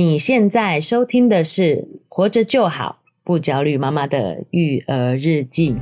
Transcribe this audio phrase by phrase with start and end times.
[0.00, 1.76] 你现在收听的是
[2.08, 5.74] 《活着就好，不焦虑妈妈的育儿日记》。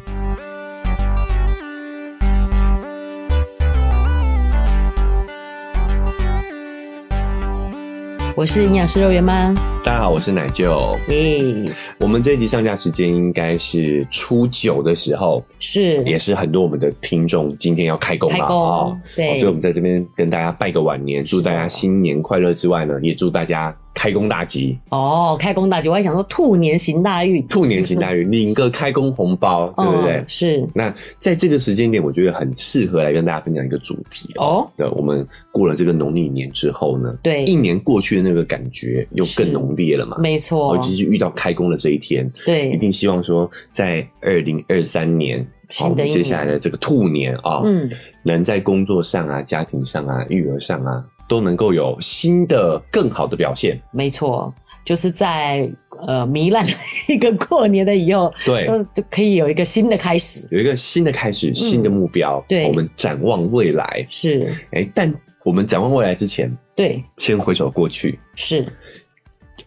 [8.35, 9.54] 我是营养师肉圆妈，
[9.85, 10.96] 大家好，我是奶舅。
[11.09, 23.75] 嗯、我们这一集上架时间应该是初九的时候，是，也是很多我们的听众今天要开工了啊，对，所以我们在这边跟大家拜个晚年，祝大家新年快乐之外呢，也祝大家。
[23.95, 25.37] 开工大吉哦！
[25.41, 30.19] 开工大吉，我还想说兔年行大运，兔年行大运， 领个开工红包，对不对？
[30.19, 30.65] 哦、是。
[30.73, 34.70] 那在这个时间点，我觉得很适合来跟大家分享一个主题哦。
[34.77, 40.16] 对，我们过了这个农历年之后呢，对，一年过去的那个感觉又更浓烈了嘛。
[40.18, 40.77] 没错。
[40.77, 45.46] 尤其是遇到开工的这一天，对，一定希望说，在二零二三年，
[45.77, 47.91] 好，接下来的这个兔年啊，嗯，
[48.22, 51.04] 能在工作上啊、家庭上啊、育儿上啊。
[51.28, 53.78] 都能够有新的、更好的表现。
[53.92, 54.50] 没错，
[54.82, 55.70] 就是在
[56.06, 56.72] 呃糜烂的
[57.06, 62.38] 一个过年的以后，对，就可以有一个新的开始，有一个新的开始，新的目标。
[62.38, 64.06] 嗯、对，我们展望未来。
[64.08, 68.19] 是，哎、欸，但我们展望未来之前，对，先回首过去。
[68.34, 68.64] 是，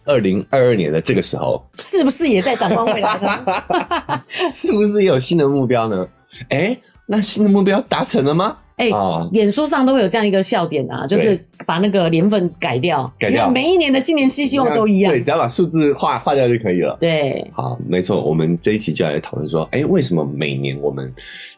[0.04, 4.22] 二零二二年的这个时候，是不是也在展望未来呢？
[4.50, 6.06] 是不是也有新的目标呢？
[6.48, 8.56] 哎、欸，那新的目标达成了吗？
[8.76, 15.12] 哎、哦、书上都会有这样一个笑点啊，就是把那个年份改掉，改掉，每一年的新年新希望都一样。
[15.12, 16.96] 对，只要把数字划划掉就可以了。
[16.98, 21.12] 对，好，没错，我们这一期就来讨论说，哎、欸，为什么每年我们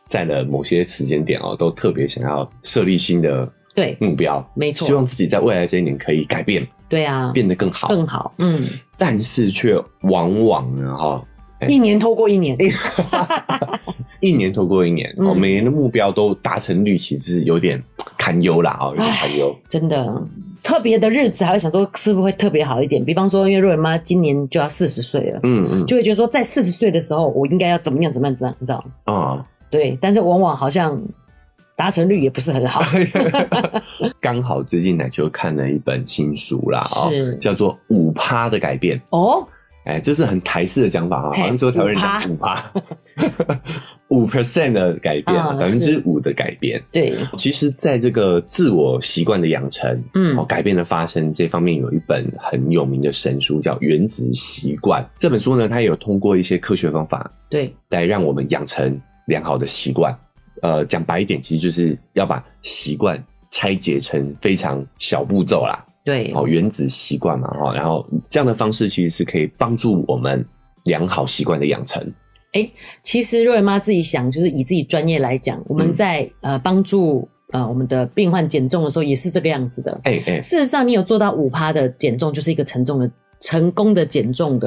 [0.07, 4.47] 在的某些时间点哦，都特别想要设立新的对目标？
[4.55, 6.67] 没错，希望自己在未来这一年可以改变。
[6.95, 8.33] 对啊，变得更好，更好。
[8.39, 11.21] 嗯，但是却往往呢，哈。
[11.67, 12.57] 一年拖过一年，
[14.21, 17.83] 一年拖过一年哦、嗯，每年的目标都达成率其实是有点
[18.17, 19.57] 堪忧啦，哦，有点堪忧。
[19.69, 20.23] 真的，
[20.63, 23.05] 特别的日子还会想说是不是会特别好一点？
[23.05, 29.15] 比方说，因为肉圆妈今年就要四十岁了，嗯嗯，就会觉得说在四十岁的时候，我应该要怎么样怎么样怎么样，你知道吗？
[29.15, 31.01] 啊、嗯，对，但是往往好像
[31.77, 32.83] 达成率也不是很好。
[34.21, 39.47] 刚好最近呢就看了一本新书啦，哦，叫做《五趴的改变》哦。
[39.85, 42.73] 哎、欸，这是很台式的讲法哈，好像说台湾人讲五趴，
[44.09, 46.83] 五 percent 的改变，百分之五的改变。
[46.91, 55.03] 对，其实，在这个自我习惯的养成，嗯，改变的发生这方面，有一本很有名的神书叫《原子习惯》。
[55.19, 60.19] 这本书呢，它有通过一些科学方法，对，来让我们养成良好的习惯。
[60.65, 65.85] 呃，讲白一点，其实就是要把习惯拆解成非常小步骤啦。
[66.03, 70.43] 对，哦，原子习惯嘛，哈，然后这样的方式其实是可以帮助我们
[70.85, 72.03] 良好习惯的养成。
[72.53, 79.93] 哎、欸，其实肉圆妈自己想，就是以自己专业来讲，我们在、嗯、呃帮助呃我们的病患减重的时候，也是这个样子的。
[80.05, 83.11] 哎、欸、哎、欸，事实上，你有做到五趴的减重，就是一个沉重的。
[83.45, 84.67] 成功的减重的、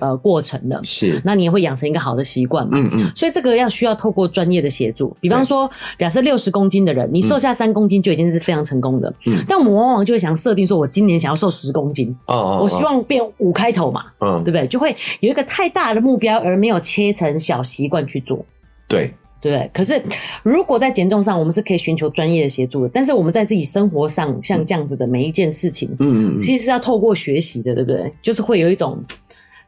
[0.00, 2.78] 呃过程了，是，那你也会养成一个好的习惯嘛？
[2.78, 5.14] 嗯嗯，所以这个要需要透过专业的协助。
[5.20, 9.12] 比方说，假设六十公斤的人，你瘦下三公斤就已经是非常成功的。
[9.26, 14.66] 嗯，但我们往往就会想设定说，我今年想要瘦十公斤，哦，哦，哦，我希望变五开头嘛，嗯，对不对？
[14.68, 18.42] 就会有一个太大的目标，而没有切成小习惯去做。
[18.88, 19.12] 对。
[19.50, 20.02] 对，可是
[20.42, 22.90] 如果在减重上，我们是可以寻求专业的协助的。
[22.94, 28.10] 但是我们在自己生活上，像这样子的每一件事情，嗯嗯，其实是要透过学习的，对不对？
[28.22, 29.04] 就是会有一种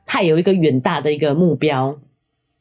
[0.07, 1.95] 太有一个远大的一个目标，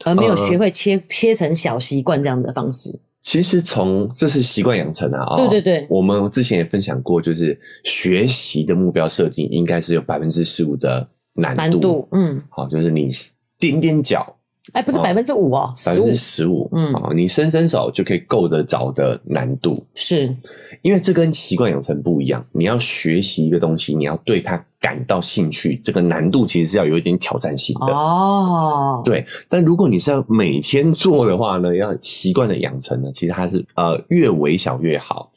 [0.04, 3.00] 而没有学会切、呃、切成小习惯这样的方式。
[3.24, 14.35] 其实从这是习惯养成啊、哦，对对对，我们之前也分享过，就是学习的目标设定应该是有百分之十五的难度，难度，嗯，好，就是你踮踮脚。
[14.74, 20.36] 哎、欸，不是百分之五哦，百分之十五，嗯，你伸伸手就可以够得着的难度，是
[20.82, 22.44] 因为这跟习惯养成不一样。
[22.52, 29.02] 你要学习一个东西，你要对它感到兴趣，这个难度其实是要有一点挑战性的哦。
[29.06, 35.32] 对，但如果你是要每天做的话呢，要习惯的养成呢，其实它是呃越微小越好。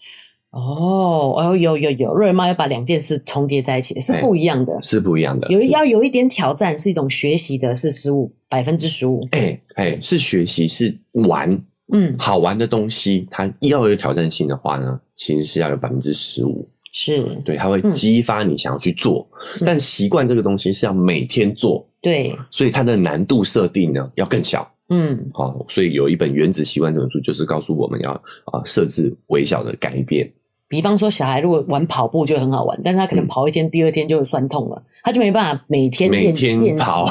[0.58, 5.48] 哦，哦，有有有，瑞妈要把两件事重叠在一起，是不一样的，欸、是不一样的。
[5.48, 9.26] 有要有一点挑战，是一种学习的，是十五百分之十五。
[9.30, 10.94] 哎哎，是学习，是
[11.28, 11.58] 玩，
[11.92, 16.68] 嗯，好玩的东西，它要有挑战性的话呢，其实是要有百分之十五。
[16.92, 19.28] 是，对，它会激发你想要去做。
[19.60, 24.68] 嗯、但习惯这个东西是要每天做，对，所以它的难度设定呢要更小。
[24.88, 28.10] 嗯，好，所以有一本《原子习惯》这本书，就是告诉我们要
[28.46, 30.28] 啊设置微小的改变。
[30.68, 34.82] 比方说，小孩如果玩跑步就很好玩，但是他可能跑一天，嗯、第二天就酸痛了。
[35.02, 37.06] 他就没办法每天每天跑，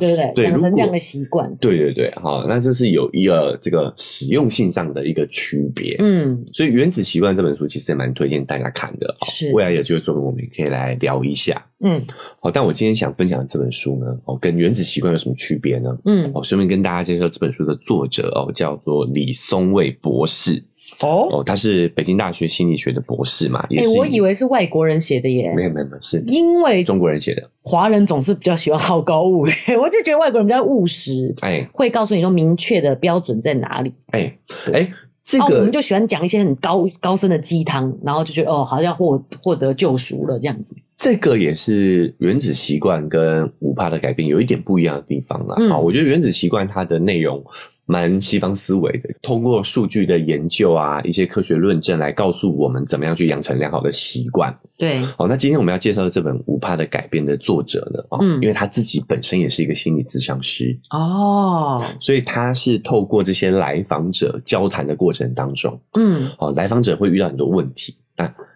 [0.00, 0.32] 对不对？
[0.44, 1.48] 养成这样的习惯。
[1.60, 5.94] 对对对，好，那这是有一个这个实用性上的一个区别。
[6.00, 9.14] 嗯，所以《原子习惯》这本书其实也蛮推荐大家看的。
[9.26, 11.64] 是，未来有机会说我们也可以来聊一下。
[11.84, 12.02] 嗯，
[12.40, 15.96] 好，但我今天想分享的这本书呢，哦，跟《原子习惯》有什么区别呢？
[16.06, 20.64] 嗯，我顺便跟大家介绍这本书的作者哦，叫做李松蔚博士。
[21.02, 23.60] 哦哦，他是北京大学心理学的博士嘛？
[23.70, 25.52] 哎、欸，我以为是外国人写的耶。
[25.54, 27.42] 没有没有没有，是因为中国人写的。
[27.62, 31.34] 华人总是比较喜欢好高骛远， 我就觉得外国人比较务实。
[31.40, 33.92] 哎、欸，会告诉你说明确的标准在哪里。
[34.12, 34.36] 哎
[34.72, 34.92] 哎、
[35.24, 40.74] 这个、啊、我们就喜欢讲一些很高高深的鸡汤，然后就觉得哦，好像获获得救赎了这样子。
[40.96, 45.56] 这个也是原子习惯跟五帕的改变有一点不一样的地方啊。
[45.58, 47.42] 嗯，我觉得原子习惯它的内容。
[47.86, 54.56] 蛮西方思维的，通过数据的研究啊，一些科学论证来告诉我们怎么样去养成良好的习惯。
[54.78, 60.78] 对，好，那今天我们要介绍的这本《五怕的改变》的作者呢，嗯，因为他自己本身也是一个心理咨商师。
[60.90, 67.94] 哦，所以他是透过这些来访者交谈的过程当中，嗯，哦，来访者会遇到很多问题。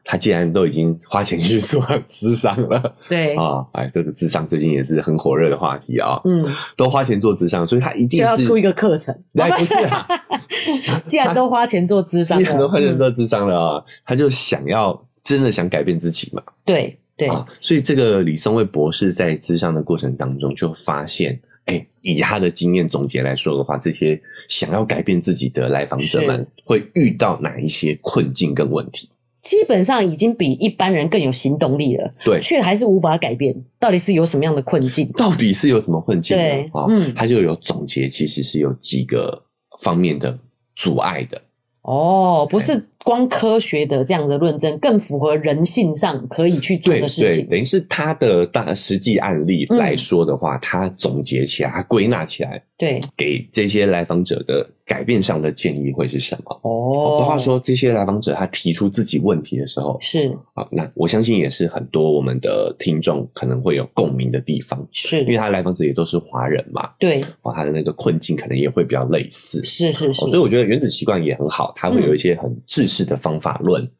[0.06, 6.44] 那他既然都已经花钱去做 智商了，对啊，哎，这个智商最近也是很火热的话题啊，嗯，
[6.76, 10.06] 都花钱做智商，所以他一定是就要出一个课程，来不是啊？
[11.06, 16.42] 既然都花钱做智商，既然都花钱做智商了啊，他就想要真的想改变自己嘛？
[16.64, 29.10] 对对啊，所以这个李松蔚博士在智商的过程当中就发现，哎，以他的经验总结来说的话，这些想要改变自己的来访者们会遇到哪一些困境跟问题？
[29.46, 33.54] 基本上已经比一般人更有行动力了，对，却还是无法改变。
[33.78, 35.08] 到底是有什么样的困境？
[35.12, 36.42] 到底是有什么困境呢？
[36.42, 39.40] 对，哦、嗯，他就有总结，其实是有几个
[39.82, 40.36] 方面的
[40.74, 41.40] 阻碍的。
[41.82, 47.42] 哦，不是光科学的这样的论证，更符合人性上可以去做的事情。
[47.42, 54.68] 对，对，等于是他的大实际案例来说的话，嗯、他总结起来，他归纳起来，对，给这些来访者的。
[54.86, 56.60] 改变上的建议会是什么？
[56.62, 60.32] 哦，包括说，这些来访者他提出自己问题的时候，是。
[60.54, 65.20] 啊，那我相信也是很多我们的听众可能会有共鸣的地方，是。
[65.22, 73.82] 因为他来访者也都是华人嘛，对，哇，他的那个困境可能也会比较类似，是是是，所以我觉得原子习惯也很好，他会有一些很制式的方法论。
[73.82, 73.90] 嗯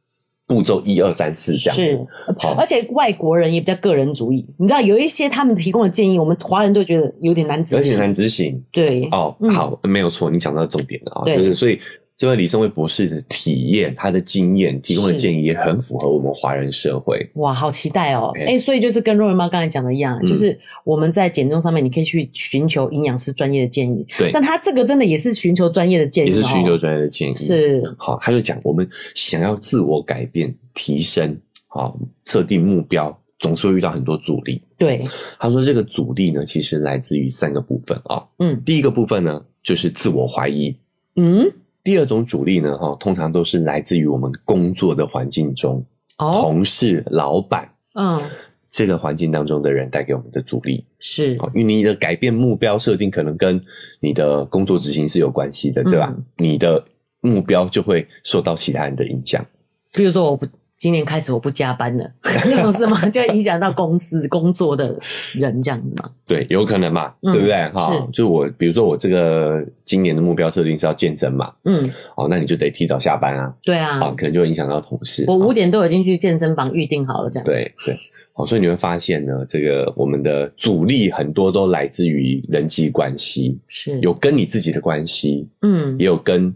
[0.46, 2.06] 步骤一二三四这样子。
[2.38, 8.64] 好，而且外国人也比较个人主义，你知道有一些他们提供的建议，我们华人都觉得有点难执行，有点难执行。
[8.70, 11.78] 对，哦，好，没有错，你讲到重点了啊，就是所以。
[12.16, 17.28] 这位李松蔚博士的体验，他的经验提供的建议也很符合我们华人社会。
[17.34, 18.32] 哇，好期待哦！
[18.36, 24.06] 哎、欸，所以就是跟若瑞妈刚才讲的一样，嗯、就是我们在减重上面，你可以去寻求营养师专业的建议。
[24.18, 27.34] 对，但他这个真的也是寻求专业的建议，也是寻求专业的建议。
[27.34, 34.62] 是，好，他就讲我们想要自我改变、提升，好，设定目标，总是会遇到很多阻力。
[34.78, 35.04] 对，
[35.38, 38.24] 他说这个阻力呢，其实来自于三个部分啊。
[38.38, 40.74] 嗯，第一个部分呢，就是自我怀疑。
[41.16, 41.52] 嗯。
[41.86, 45.86] 第二种阻力呢，哈，通常都是来自于我们工作的环境中，
[46.18, 48.20] 哦、同事、老板，嗯，
[48.68, 50.84] 这个环境当中的人带给我们的阻力。
[50.98, 53.62] 是，因为你的改变目标设定可能跟
[54.00, 56.12] 你的工作执行是有关系的，对吧？
[56.12, 56.84] 嗯、你的
[57.20, 59.46] 目标就会受到其他人的影响，
[59.92, 60.44] 比如说我不。
[60.78, 63.08] 今年开始我不加班了， 那种是吗？
[63.08, 64.94] 就会影响到公司工作的
[65.32, 66.10] 人这样子吗？
[66.26, 67.68] 对，有可能嘛，嗯、对不对？
[67.70, 75.24] 哈是，就我比如说我这个今年的目标设定是要健身嘛，嗯，哦，那你就得提早下班啊，对啊，啊，可能就会影响到同事。
[75.26, 77.44] 我五点都已经去健身房预定好了，这样。
[77.46, 77.96] 对对，
[78.34, 86.54] 好，所以你会发现呢，这个我们的阻力很多都来自于人际关系，是有跟你自己的关系，嗯，也有跟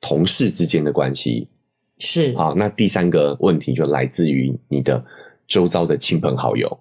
[0.00, 1.48] 同事之间的关系。
[2.04, 5.04] 是好，那第三个问题就来自于你的
[5.46, 6.78] 周遭的亲朋好友，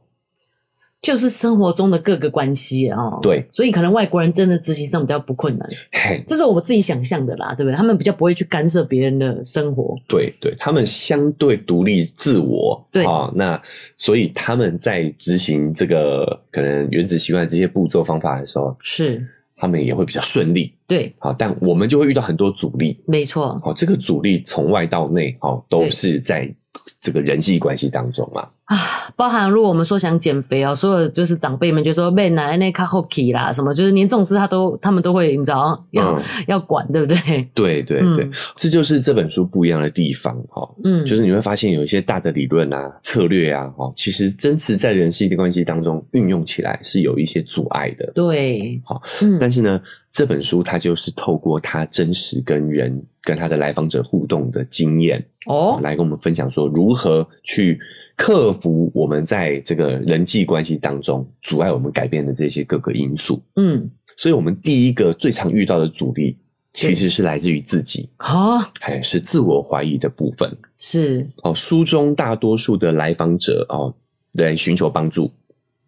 [0.99, 3.19] 就是生活中的各个关系哦。
[3.21, 7.75] 对，所以可能外国人真的执行上比较不困难，嘿这是我自己想象的啦，对不对？
[7.75, 13.61] 他们比较不会去干涉别人的生活，对对，他们相对独立自我，对啊、哦，那
[13.97, 19.23] 所以他们在执行这个可能原子习惯这些步骤方法的时候，是。
[19.61, 26.51] 他们也会比较顺利，对，好，但我们就会遇到很多阻力，没错，好，这个阻力从外到内，哦，都是在
[26.99, 28.49] 这个人际关系当中嘛。
[28.71, 28.77] 啊，
[29.17, 37.17] 包含如果我们说想减肥啊，所有就是长辈们就说被奶奶卡后起啦，什么就是连这种事他都他们都会你知道要、嗯、要管，对不对？
[37.53, 40.65] 对对对，嗯、这就是这本书不一样的地方哈。
[40.85, 48.09] 嗯，就是你会发现有一些大的理论啊、策略啊，哈，其实真实在人际的关系当中运用起来是有一些阻碍的。
[48.15, 57.79] 对，好，嗯，但是呢，这本书它就是透过他真实跟人跟他的来访者互动的经验哦，来跟我们分享说如何去
[58.17, 63.41] 克服我们在这个人际关系当中阻碍我们改变的这些各个因素。
[63.55, 66.37] 嗯，所以我们第一个最常遇到的阻力
[66.73, 70.49] 其实是来自于自己啊，还是自我怀疑的部分。
[70.75, 73.95] 是哦，书中大多数的来访者哦
[74.33, 75.31] 来寻求帮助，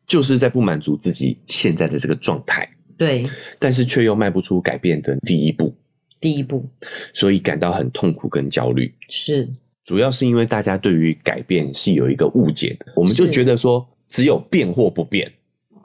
[0.08, 2.70] 就是在不满足自己现在的这个状态。
[2.98, 5.74] 对，但是却又迈不出改变的第一步，
[6.20, 6.66] 第一步，
[7.14, 8.94] 所以感到很痛苦跟焦虑。
[9.10, 9.50] 是，
[9.84, 15.32] 主要是因为大家对于改变是有一个误解的，我们就觉得说只有变或不变。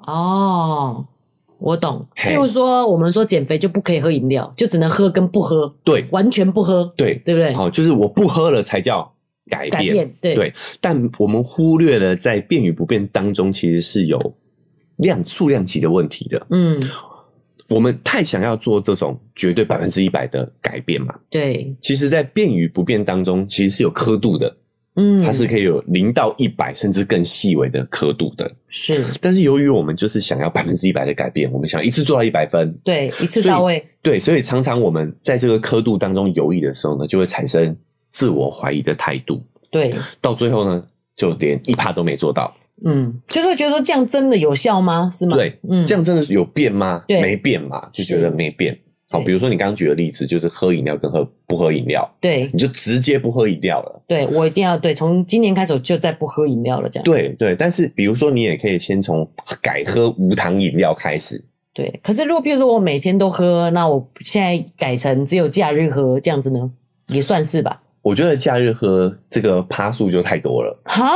[0.07, 1.07] 哦，
[1.59, 2.07] 我懂。
[2.17, 5.75] 譬如说，我们说减肥就不可以喝饮料，就只能喝跟不喝。
[5.85, 6.93] 对，完全不喝。
[6.97, 7.53] 对，对不对？
[7.53, 9.13] 好，就是我不喝了才叫
[9.51, 9.71] 改变。
[9.71, 10.35] 改变，对。
[10.35, 14.19] 对，但我们忽略了在变与不变当中，其实是有。
[14.99, 16.81] 量数量级的问题的，嗯，
[17.69, 21.15] 我们太想要做这种绝对百分之一百的改变嘛？
[21.29, 24.57] 对，其实，在变与不变当中，其实是有刻度的，
[24.97, 29.05] 嗯，它是可以有零到一百，甚至更细微的刻度的，是。
[29.21, 37.77] 但是由于我们就是想要百分之一百的改变，我们想一次做到一百分，对，一次到位，对，所以常常我们在这个刻度当中犹豫的时候呢，就会产生
[38.11, 39.41] 自我怀疑的态度，
[39.71, 40.83] 对，到最后呢，
[41.15, 42.53] 就连一趴都没做到。
[42.85, 45.09] 嗯，就是觉得这样真的有效吗？
[45.11, 45.37] 是吗？
[45.37, 47.03] 对，嗯，这样真的是有变吗？
[47.09, 48.79] 对，没变嘛，就觉得没变。
[49.11, 54.03] 好，比如说你刚刚举的例子，就是喝饮料跟喝不喝饮料，对，你就直接不喝饮料了。
[54.07, 57.05] 对，我一定要对，从今年开始我就再不喝饮料了，这样。
[57.05, 59.27] 对对，但是比如说你也可以先从
[59.63, 61.43] 改喝无糖饮料开始。
[61.73, 66.71] 对，可是如果譬如说我每天都喝，那我现在改成只有假日喝这样子呢，
[67.07, 67.81] 也算是吧？
[68.03, 70.79] 我觉得假日喝这个趴数就太多了。
[70.85, 71.15] 哈，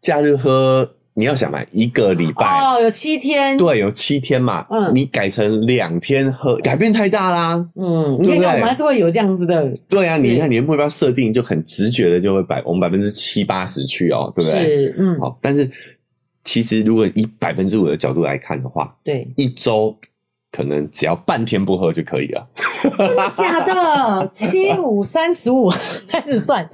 [0.00, 0.88] 假日喝。
[1.14, 4.66] 你要想嘛，一个礼拜哦，有七天，对，有七天嘛。
[4.70, 7.54] 嗯，你改成两天喝，改变太大啦。
[7.74, 9.72] 嗯，你看看，我们还是会有这样子的。
[9.88, 14.64] 对啊，你看你的目标设定就很直觉的就会百我们百分之七八十去哦，对不对？
[14.64, 15.20] 是，嗯。
[15.20, 15.70] 好，但是
[16.44, 19.96] 其实如果以百分之五的角度来看的话，对，一周。
[20.52, 22.46] 可能只要半天不喝就可以了，
[22.82, 24.28] 真的假的？
[24.30, 25.70] 七五三十五
[26.06, 26.68] 开始算，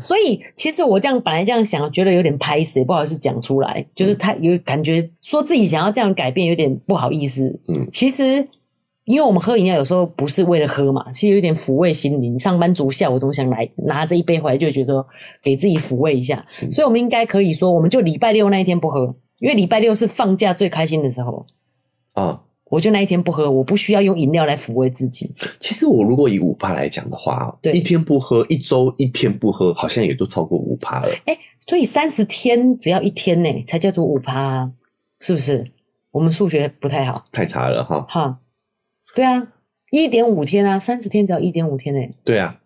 [0.00, 7.60] 所以其实我这样本来这样想，觉得有点拍死，不好意思讲出来，就是他有感觉说自己想要这样改变，有点不好意思。
[7.66, 8.46] 嗯，其实
[9.06, 12.38] 因为我们喝饮料有时候不是为了喝嘛，其实有点抚慰心灵。
[12.38, 15.04] 上班族下午总想来拿着一杯回来，就觉得
[15.42, 21.44] 给自己抚慰一下，嗯，所以我们应该可以说，我们就礼拜六那一天不喝，因为礼拜六是放假最开心的时候
[22.14, 22.42] 啊。
[22.68, 25.32] 我就那一天不喝，我不需要用饮料来抚慰自己。
[25.60, 31.08] 其实我如果以五趴来讲的话，对，一天不喝，一周一天不喝，好像也都超过五趴了。
[31.26, 34.72] 哎、欸，所以三十天只要一天呢，才叫做五趴，啊
[35.20, 35.72] 是不是？
[36.10, 38.04] 我们数学不太好，太差了哈。
[38.08, 38.40] 哈，
[39.14, 39.52] 对啊，
[39.90, 42.00] 一点五天啊，三十天只要一点五天呢。
[42.24, 42.58] 对啊。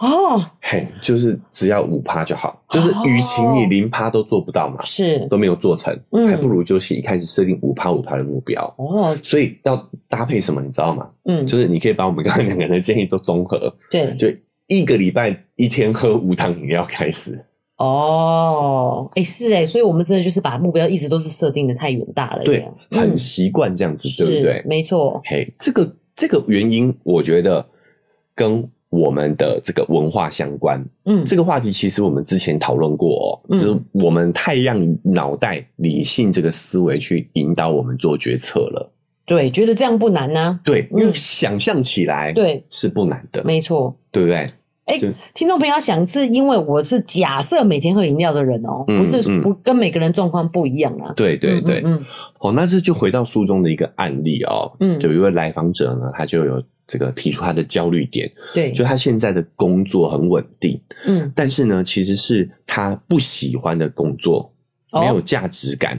[0.00, 9.14] 哦，嘿，就是只要五趴就好，就是与其你零趴都做不到嘛，是都没有做成，嗯，还不如就是一开始设定五趴五趴的目标哦。
[9.22, 9.76] 所以要
[10.08, 11.06] 搭配什么，你知道吗？
[11.26, 14.26] 嗯，就是你可以把我们刚刚两个人的建议都综合，对，就
[14.68, 17.38] 一个礼拜一天喝无糖饮料开始。
[17.76, 24.62] 哦，哎、欸，是哎，所以我们真的就是把目标一直都是设定的太远大了，对，很习惯这样子，嗯、对不对？
[24.66, 25.20] 没错。
[25.26, 27.68] 嘿，这个这个原因，我觉得
[28.34, 28.66] 跟。
[28.90, 38.92] 我们的这个文化相关，嗯，这个话题其实我们之前讨论过哦，嗯，就是我们太让脑袋理性这个思维去引导我们做决策了。
[39.24, 40.58] 对，觉得这样不难呢？
[40.64, 44.48] 对，因为想象起来，对，是不难的，没错，对不对？
[44.86, 44.98] 哎，
[45.34, 51.12] 听众朋友想，是因为我是假设每天喝饮料的人哦，不是不跟每个人状况不一样啊。
[51.14, 52.04] 对对对，嗯，
[52.40, 56.60] 好，那这就回到书中的一个案例哦，嗯，有一位来访者呢，他就有。
[56.90, 64.52] 这个提出他的焦虑点，对，就他现在的工作很稳定，嗯，但是呢，其实是他不喜欢的工作，
[64.92, 65.96] 没有价值感。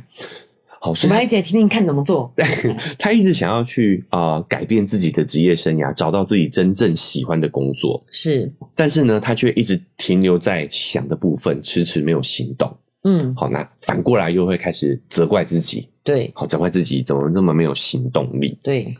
[0.81, 2.33] 哦、好，所以我们一起来听听看怎么做。
[2.99, 12.75] 他一直想要去啊、呃、改变自己的职业生涯，找到自己真正喜欢的工作，是，但是呢，他却一直停留在想的部分，迟迟没有行动。
[13.03, 18.93] 嗯，好，那反过来又会开始责怪自己，对，好，责怪自己怎么那么没有行动力，对，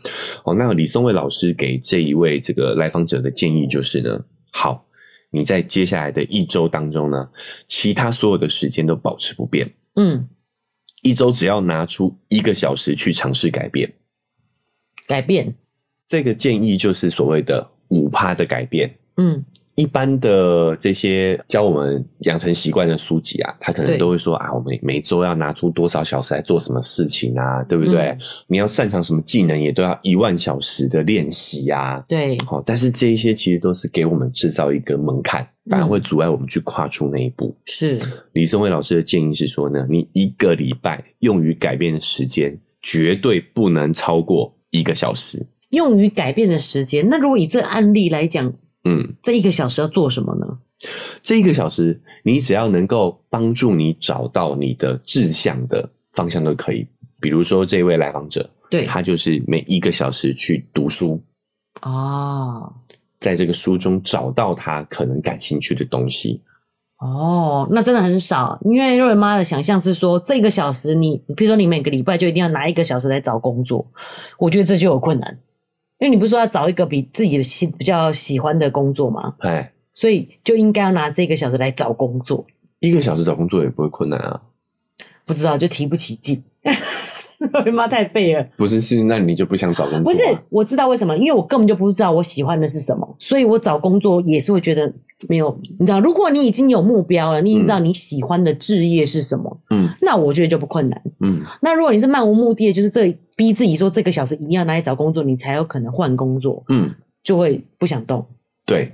[0.44, 4.84] 好，那李松蔚老师给这一位这个来访者的建议就是呢，好，
[5.30, 7.30] 你在接下来的一周当中呢，
[7.68, 10.28] 其他所有的时间都保持不变，嗯，
[11.02, 13.92] 一周只要拿出一个小时去尝试改变，
[15.06, 15.54] 改变，
[16.08, 19.44] 这个建议就是所谓的五趴的改变，嗯，
[19.74, 28.08] 一般的这些教我们养成习惯的书籍啊，他可能都会说啊，我们每周要拿出多少小时来做什么事情啊，对不对？
[28.08, 31.98] 嗯、你要擅长什么技能，也都要一万小时的练习啊。
[32.06, 37.56] 对，好，但是这一些其实都是给我们制造一个门槛，反而会阻碍我们去跨出那一步。
[37.64, 37.98] 是
[38.34, 45.46] 李松蔚老师的建议是说呢，你一个礼拜用于改变的时间绝对不能超过一个小时。
[45.70, 48.52] 用于改变的时间，那如果以这案例来讲。
[48.84, 50.46] 嗯，这一个小时要做什么呢？
[51.22, 56.86] 这一个小时，你只要能够帮助你找到你的志向的方向都可以。
[57.20, 61.22] 比如说，这位来访者，对，他就是每一个小时去读书
[61.82, 62.72] 哦，
[63.20, 66.42] 在这个书中找到他可能感兴趣的东西。
[66.98, 73.86] 哦，那真的很少，因为肉圆妈的想象是说，这个小时你，比如说你每个礼拜就一定要拿一个小时来找工作，
[74.38, 75.38] 我觉得这就有困难。
[76.02, 79.36] 因为你不是说要找一个比自己喜比较喜欢的工作吗？
[79.38, 82.44] 哎，所以就应该要拿这个小时来找工作。
[82.80, 84.42] 一个小时找工作也不会困难啊。
[85.24, 86.42] 不知道，就提不起劲。
[87.52, 88.46] 肉 圆妈太废了。
[88.56, 90.12] 不是，是那你就不想找工作？
[90.12, 94.92] 不是，我知道为什么，因为我根本就不知道我喜欢的是什么，所以我找工作也是会觉得
[95.28, 95.58] 没有。
[95.78, 101.02] 你知道，如果你已经有目标了，你已经知道你喜欢的职业是什么，嗯，那我觉得就不困难。
[101.20, 108.26] 嗯，那如果你是漫无目的的，就是这逼自己说这个小时一定要拿来找工作，你才有可能换工作，嗯，就会不想动。
[108.66, 108.92] 对，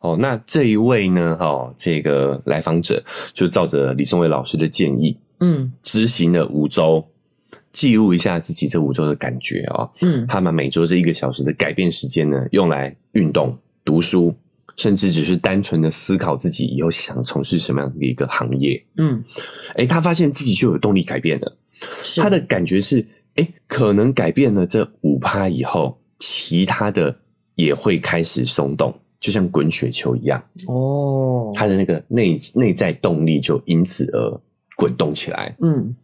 [0.00, 1.36] 哦，那这一位呢？
[1.40, 7.04] 哦，这个来访者就照着李松伟老师的建议，嗯，执行了五周。
[7.72, 9.90] 记录一下自己这五周的感觉哦。
[10.00, 14.34] 嗯，他把每周这一个小时的改变时间呢，用来运动、读书，
[14.76, 18.82] 甚至只是单纯的思考自己以后想从事什么样的一个行业。
[18.96, 19.22] 嗯，
[19.76, 21.56] 诶，他发现自己就有动力改变了。
[22.16, 27.16] 他的感觉是，诶，可能改变了这五趴以后，其他的
[27.54, 30.42] 也会开始松动，就像滚雪球一样。
[30.66, 34.40] 哦，他的那个内内在动力就因此而
[34.76, 35.56] 滚动起来。
[35.62, 35.94] 嗯。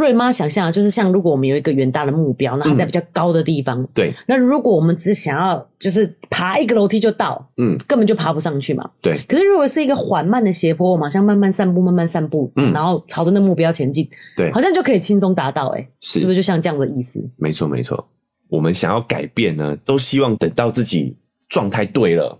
[0.00, 4.12] 瑞妈想象就是像如果我们有一个远大的目标，那在比较高的地方，嗯、对。
[4.26, 8.90] 那如果我们只想要就是爬一个楼梯就到，嗯，根本就爬不上去嘛。
[9.02, 9.18] 对。
[9.28, 15.78] 可是如果是一个缓慢的斜坡，我们好像慢慢散步，慢慢散步，嗯，然后朝着那目标前进，对，好像就可以轻松达到、欸。
[15.78, 17.22] 诶是，是不是就像这样的意思？
[17.36, 18.08] 没错，没错。
[18.48, 21.16] 我们想要改变呢，都希望等到自己
[21.48, 22.38] 状态对了，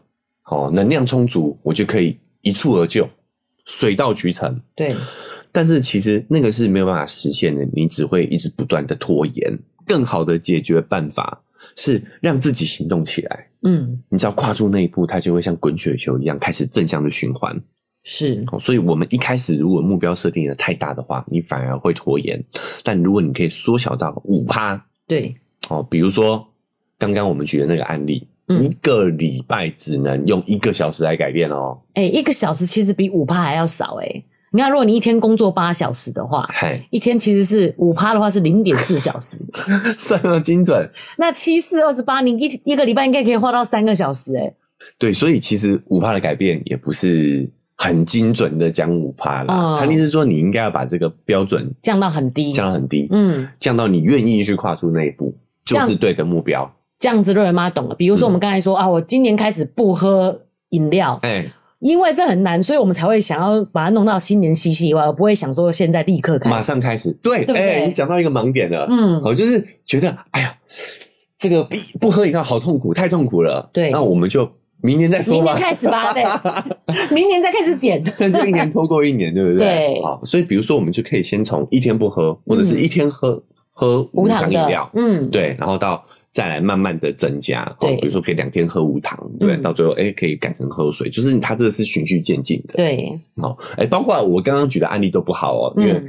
[0.50, 3.08] 哦，能量充足，我就可以一蹴而就，
[3.64, 4.60] 水到渠成。
[4.74, 4.96] 对。
[5.52, 9.58] 但是其实那个是没有办法实现的，你只会一直不断的拖延。
[9.86, 11.42] 更好的解决办法
[11.74, 13.48] 是让自己行动起来。
[13.62, 17.60] 嗯，你只要跨出那一步，它就会像滚雪球一样开始正向的循环。
[18.04, 22.40] 是，所以我们一开始如果目标设定的太大的话，你反而会拖延。
[22.84, 25.34] 但如果你可以缩小到五趴，对，
[25.68, 26.48] 哦，比如说
[26.96, 31.76] 刚刚我们举的那个案例，嗯、一个礼拜只能用一个小时来改变哦。
[31.94, 34.24] 哎、欸，一个小时其实比五趴还要少哎、欸。
[34.52, 39.38] 你看，如果你一天工作八小时的话，嘿一天其实是五趴的话是零点四小时，
[39.96, 40.88] 算得精准。
[41.18, 44.52] 那七四二十八，你一一个礼拜应该可以花到三个小时诶。
[44.98, 49.78] 对，所以其实五趴的改变也不是很精准的讲五趴啦。
[49.78, 55.32] 他意思是说，你应该要把这个标准降到很低，降到很低，嗯，降到你愿意去跨出那一步，
[55.64, 56.68] 就是对的目标。
[56.98, 57.94] 这样子，肉圆妈懂了。
[57.94, 61.44] 比如说，我们刚才说、嗯、啊，我今年开始不喝饮料，哎。
[61.80, 67.10] 因为这很难，所以我们才会想要把它弄到新年稀稀以外，而不会想说现在立刻开始，马上开始。
[67.22, 68.86] 对，对，你讲到一个盲点了。
[68.90, 70.54] 嗯，我就是觉得，哎呀，
[71.38, 73.70] 这个不不喝饮料好痛苦，太痛苦了。
[73.72, 74.46] 对，那我们就
[74.82, 75.54] 明年再说吧。
[75.54, 76.24] 明年开始吧，对，
[77.14, 79.66] 明年再开始减， 那就一年拖过一年，对不对？
[79.66, 80.02] 对。
[80.02, 86.04] 好，所以比如说，我们就可以先从一天不喝，或者是一天喝、嗯、喝无糖饮料，嗯，对，然后到。
[86.32, 96.02] 再来慢慢的增加，对，比如说可以两天喝无糖，对，到最后哎可以改成喝水，就是它这个是循序渐进的，对，好，哎，包括我刚刚举的案例都不好哦，因为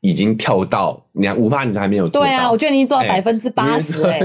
[0.00, 4.20] 已经跳到你看五趴你都还没有，对啊，我觉得你做到百分之八十， 哎，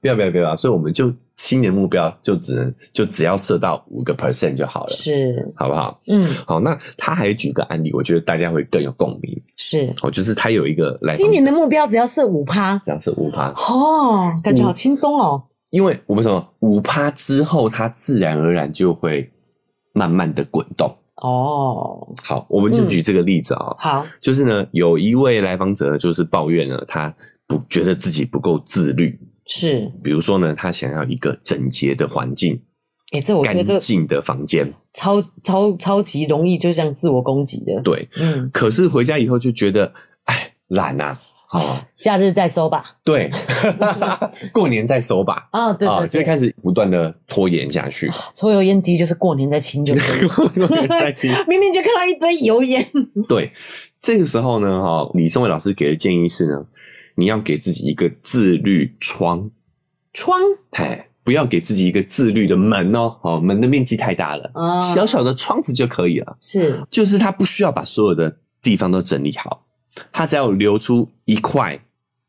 [0.00, 1.12] 不要不要不要，所以我们就。
[1.36, 6.00] 新年目标就只能就只要设到五个 percent 就好了，是，好不好？
[6.06, 6.60] 嗯，好。
[6.60, 9.42] 那他还举个案例，我觉得大家会更有共鸣。
[9.56, 15.42] 是，哦，就是他有一个来，今年的目标只要设五趴，只要设五趴，哦，感觉好轻松哦。
[15.70, 19.28] 因为我们什么五趴之后，它自然而然就会
[19.92, 20.96] 慢慢的滚动。
[21.24, 23.74] 哦，好，我们就举这个例子啊。
[23.78, 27.14] 好，就是呢，有一位来访者就是抱怨呢，他
[27.46, 29.18] 不觉得自己不够自律。
[29.46, 32.60] 是，比如说呢，他想要一个整洁的环境，
[33.12, 37.80] 哎、欸，这我觉得这干净的房间，超超超级容易就这样自我攻击的。
[37.82, 41.16] 对，嗯，可是回家以后就觉得，哎，懒呐，
[41.54, 42.84] 好，假日再收吧。
[43.04, 43.30] 对，
[44.52, 45.46] 过年再收吧。
[45.52, 48.10] 啊，对对，就会开始不断的拖延下去。
[48.34, 51.30] 抽油烟机就是过年再清就可以，过年再清。
[51.46, 52.84] 明明就看到一堆油烟。
[53.28, 53.52] 对，
[54.00, 56.66] 这个时候呢，哈，李松伟老师给的建议是呢，
[57.14, 59.48] 你要给自己一个自律窗。
[60.12, 60.40] 窗，
[60.70, 66.36] 哎，不要给自己一个自律的门哦，哦，门的面积太大了，啊，小小的窗子就可以了。
[66.40, 69.63] 是，就是他不需要把所有的地方都整理好，
[70.12, 71.78] 他只要留出一块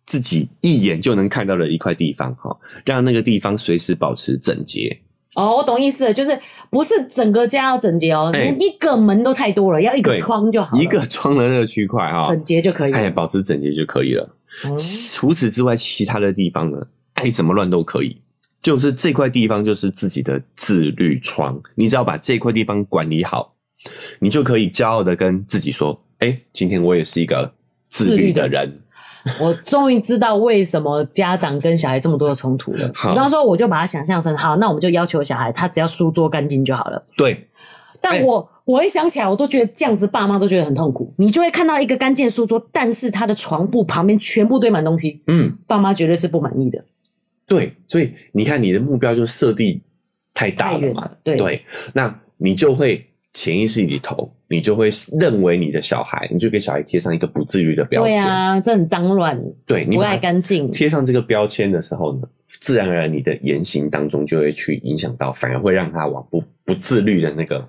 [0.06, 4.99] 自己一眼就能看到的一块地方，哈，让那个地方随时保持整洁。
[5.36, 14.30] 哦，我懂意思了，就是不是整个家要整洁哦，连一个门都太多了，要一个窗就好，一个窗的那个区块哈，整洁就可以，哎，保持整洁就可以了。
[15.10, 16.78] 除此之外，其他的地方呢？
[17.15, 18.21] 爱怎么乱都可以，
[18.62, 21.62] 就是这块地方就是自己的自律窗。
[21.75, 23.56] 你只要把这块地方管理好，
[24.19, 27.54] 你就可以骄傲的跟自己说：“哎，今天我也是一个
[28.04, 28.82] 自律的人。”
[29.42, 32.88] 我终于知道为什么家长跟小孩这么多的冲突了。
[32.90, 37.04] 比方说，我就把它想象成好，那我们就要求小孩他只要书桌干净就好了。
[37.18, 37.48] 对，
[38.00, 41.12] 但我我一想起来，我都觉得这样子，爸妈都觉得很痛苦。
[41.18, 45.24] 你就会看到一个干净的书桌，但是他的床铺旁边全部堆满东西。
[45.26, 46.86] 嗯，爸妈绝对是不满意的。
[47.48, 49.82] 对，所以你看，你的目标就设定
[50.36, 51.10] 太大了嘛。
[51.24, 53.04] 对，对，那你就会
[53.36, 58.13] 潜意识里头，你就会认为你的小孩，你就给小孩贴上一个不自律的标签。
[58.13, 60.71] 对啊，这很脏乱，对，你不爱干净。
[60.71, 67.63] 贴上这个标签的时候呢，自然而然你的言行当中就会去影响到，反而会让他往不不自律的那个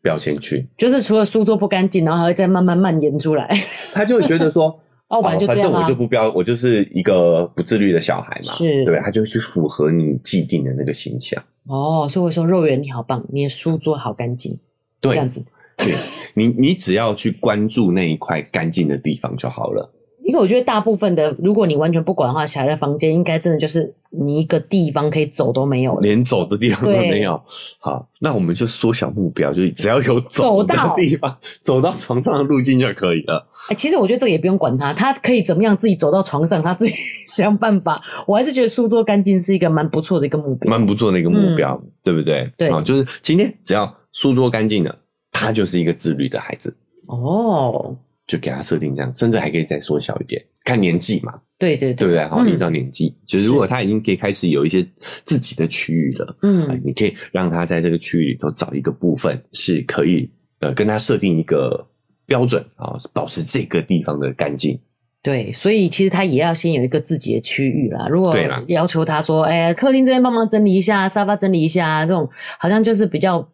[0.00, 0.68] 标签去。
[0.76, 3.50] 就是除了书桌不干净，然后还会再慢慢蔓延出来。
[3.92, 4.78] 他就会觉得说。
[5.12, 11.38] 哦，反正我就不标，我就是一个不自律的小孩嘛，是，对，他就去符合你既定的那个形象。
[11.66, 14.58] 哦，所以我说肉圆你好棒，你的书桌好干净，
[15.02, 15.44] 对，这样子，
[15.76, 15.92] 对，
[16.32, 19.92] 你你只要去关注那一块干净的地方就好了。
[20.24, 27.38] 因为我觉得大部分的，如果你完全不管的话，小孩的房间应该真的就是你一个地方可以走都没有，连走的地方都没有。
[27.80, 33.44] 好，那我们就缩小目标，就是只要有走的地方，走到，床上的路径就可以了。
[33.68, 36.94] 哎，其实我觉得这个也不用管他，他可以怎么样自己走到床上，他自己
[37.26, 38.00] 想办法。
[38.28, 42.48] 我还是觉得书桌干净是一个蛮不错的一个目标，蛮不错的一个目标，嗯、对不对？
[42.56, 44.98] 对，好，就是今天只要书桌干净了，
[45.30, 46.76] 他就是一个自律的孩子。
[47.08, 47.96] 哦。
[48.24, 51.34] 就给他设定这样，甚至还可以再缩小一点，看年纪嘛。
[51.58, 52.24] 对对对，对不对？
[52.28, 54.86] 好，依照年纪，就是如果他已经可以开始有一些
[55.24, 61.84] 自己的区域了，嗯，你可以让他在这个区域里头找一个部分，是可以呃跟他设定一个
[62.24, 64.80] 标准啊，保持这个地方的干净。
[65.20, 68.06] 对，所以其实他也要先有一个自己的区域啦。
[68.08, 68.34] 如果
[68.68, 73.46] 要求他说，哎，客厅这边帮忙整理一下，沙发整理一下，这种好像就是比较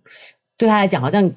[0.58, 1.32] 对他来讲好像。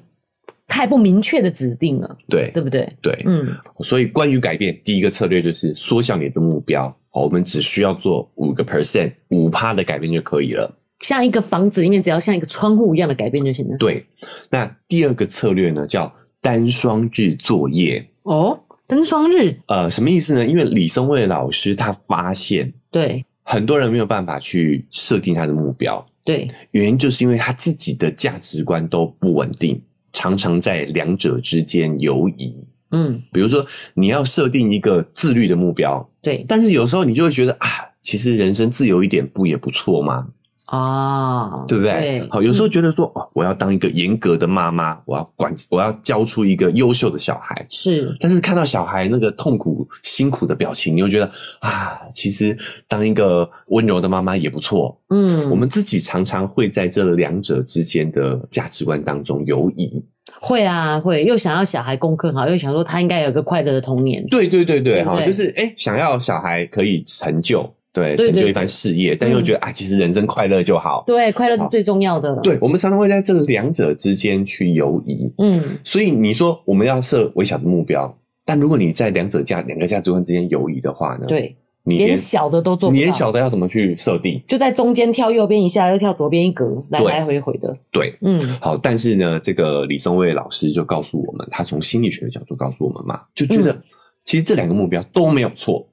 [0.68, 2.90] 太不明确的指定了，对，对不对？
[3.02, 6.86] 对，嗯，所以关于改变，第一个策略就是缩小你的目标。
[7.10, 10.74] 哦，我们只需要做五个 percent，五趴的改变就可以了。
[11.00, 13.76] 像一个房子里面，只要像一个窗户一样的改变就行了。
[13.76, 14.02] 对，
[14.48, 18.02] 那第二个策略呢，叫单双日作业。
[18.22, 20.46] 哦，单双日，呃，什么意思呢？
[20.46, 29.80] 因为李松蔚老师他发现，对，很多人没有办法去设定他的目标，对，原因就是因为他自己的价值观都不稳定。
[30.14, 37.66] 常常在两者之间游移，嗯，比如说你要设定一个自律的目标，对，但是有时候你就会觉得啊，
[38.02, 40.28] 其实人生自由一点不也不错吗？
[40.66, 41.92] 啊，对不对？
[41.92, 48.16] 对，好，有时候觉得说，哦，我要当一个严格的妈妈，我要管，我要教出一个优秀的小孩，是。
[48.20, 52.56] 但是看到小孩那个痛苦、辛苦的表情，你又觉得啊，其实
[52.88, 54.98] 当一个温柔的妈妈也不错。
[55.10, 60.02] 嗯，我们自己常常会在这两者之间的价值观当中游移。
[60.40, 64.24] 会啊，会，又想要小孩功课好，又想说他应该有个快乐的童年。
[64.28, 67.70] 对对对对，哈，就是哎，想要小孩可以成就。
[67.92, 71.04] 对，成就一番事业，但又觉得啊，其实人生快乐就好。
[71.06, 72.34] 对，快乐是最重要的。
[72.36, 75.30] 对，我们常常会在这两者之间去游移。
[75.36, 81.26] 嗯，所以你说我们要设微小的目标，但如果你在两者价两个价值观之间游移的话呢？
[81.26, 84.40] 对，你连小的都做不到，连小的要怎么去设定？
[84.48, 87.76] 就在中间跳右边一下，又跳左边一格，来来回回的。
[87.90, 88.74] 对，嗯，好。
[88.74, 93.78] 但是呢，这个李松蔚老师就告诉我们，他从心理学的角度告诉我们嘛，就觉得
[94.24, 95.86] 其实这两个目标都没有错。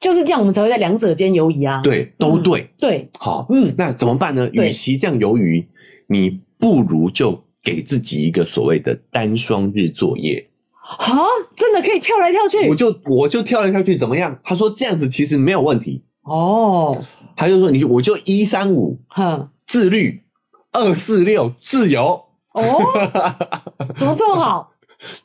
[0.00, 1.82] 就是这样，我们才会在两者间游移啊。
[1.84, 4.48] 对，都对，嗯、对，好，嗯，那怎么办呢？
[4.52, 5.66] 与其这样游移，
[6.06, 10.48] 你不如就给自己一个所谓的单双日作业。
[10.80, 11.06] 啊，
[11.54, 12.68] 真的可以跳来跳去？
[12.68, 14.36] 我就我就跳来跳去，怎么样？
[14.42, 16.02] 他说这样子其实没有问题。
[16.22, 17.04] 哦，
[17.36, 20.22] 他就说你我就一三五，哼，自律，
[20.72, 22.24] 二四六自由。
[22.54, 22.62] 哦，
[23.96, 24.72] 怎么这么好？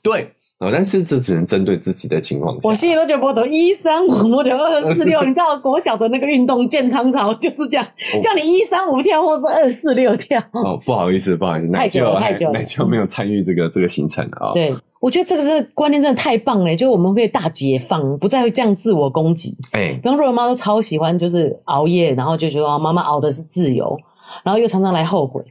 [0.04, 0.35] 对。
[0.66, 2.68] 哦，但是这只能针对自己的情况下。
[2.68, 5.22] 我心里都觉得我都一三五，我得二四六。
[5.24, 10.42] 你知道国小的那个运动健康操就是这样，哦、叫你一三五跳，或是二四六跳。
[10.52, 14.50] 哦，不好意思，不好意思，太久了，太久了，奶就没有参与这个这个行程啊。
[14.50, 19.56] 哦、对，我觉得这个是观念真的太棒了，就我们可以大解放，不再会这样自我攻击。
[19.74, 23.98] 哎，刚若文妈都超喜欢，就是熬夜，然后就觉得妈妈熬的是自由，
[24.44, 25.44] 然后又常常来后悔。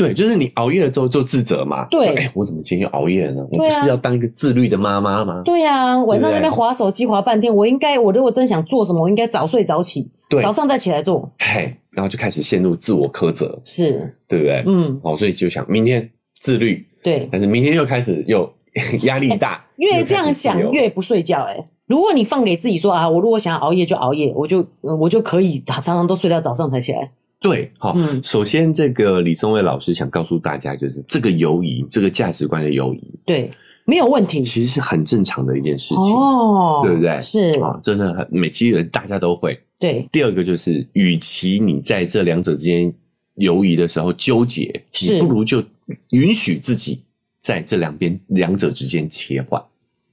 [0.00, 1.86] 对，就是你熬夜了之后就自责嘛。
[1.90, 3.46] 对，哎，我怎么今天又熬夜了呢？
[3.50, 5.42] 我不是要当一个自律的妈妈吗？
[5.44, 11.30] 对呀，晚上在那边滑手机划半天，我应该，我如果真想做什么，我应该早睡早起，对，早上再起来做。
[11.38, 14.62] 嘿，然后就开始陷入自我苛责，是，对不对？
[14.66, 16.08] 嗯，哦，所以就想明天
[16.40, 18.50] 自律，对，但是明天又开始又
[19.02, 21.42] 压力大，越这样想越不睡觉。
[21.42, 27.10] 哎，如果你放给自己说啊，我如果想要熬夜就熬夜，我就我就可以常常都睡到早上才起来。
[27.40, 33.50] 对，好，嗯，首先这个李松蔚老师想告诉大家，就是这个游移，这个价值观的游移，对，
[33.86, 37.18] 没有问题，其实是很正常的一件事情，哦，对不对？
[37.18, 39.58] 是啊，真的很每其实大家都会。
[39.78, 42.92] 对，第二个就是，与其你在这两者之间
[43.36, 45.64] 游移的时候纠结，你不如就
[46.10, 47.00] 允许自己
[47.40, 49.62] 在这两边两者之间切换。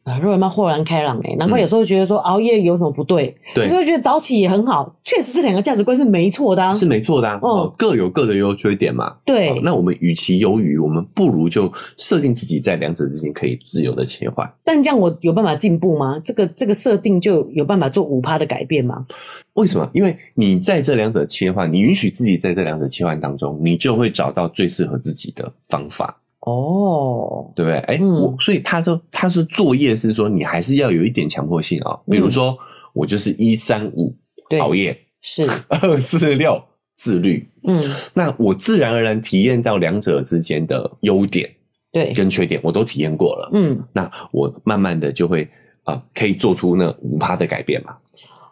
[0.08, 9.17] 啊，若文妈豁然开朗哎，难怪有时候觉得说熬夜有什么不对，对，有时候觉得早起也很好，确实这两个价值观是没错的，啊，是没错的，啊，哦，各有各的优缺点嘛。
[9.26, 14.50] 对，那我们与其犹豫，我们不如就设定自己在两者之间可以自由的切换。
[14.63, 16.17] 但这样我有办法进步吗？
[16.24, 19.06] 这个这个设定就有办法做五趴的改变吗？
[19.54, 19.89] 为什么？
[19.93, 26.17] 因为你在这两者切换，你允许自己在这两者切换当中，你就会找到最适合自己的方法。
[26.48, 27.78] 哦，对不对？
[27.80, 32.00] 哎、嗯，我所以他说他是作业是说你还是要有一点强迫性啊、哦。
[32.10, 32.58] 比如说、嗯、
[32.94, 34.16] 我就是一三五
[34.62, 36.58] 熬夜，是二四六
[36.96, 37.46] 自律。
[37.68, 37.84] 嗯，
[38.14, 41.50] 那我自然而然体验到两者之间的优点，
[41.92, 43.50] 对，跟缺点我都体验过了。
[43.54, 45.44] 嗯，那我慢慢的就会
[45.84, 47.98] 啊、呃，可以做出那五趴的改变嘛。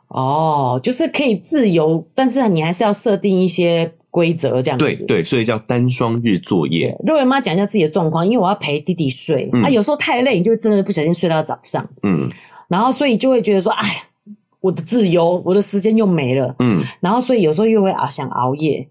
[0.10, 3.94] 哦，就是可以自由，但是你还是要设定一些。
[4.16, 6.98] 规则这样子，对对，所以叫单双日作业。
[7.06, 12.32] 若文妈讲一下自己的状况，因为我要陪弟弟睡，嗯、啊，有时候太累，你就真的不小心睡到早上，嗯，
[12.70, 13.94] 然后所以就会觉得说，哎呀，
[14.62, 18.88] 我的自由，我的时间又没了，嗯，然后所以有时候又会啊想熬夜，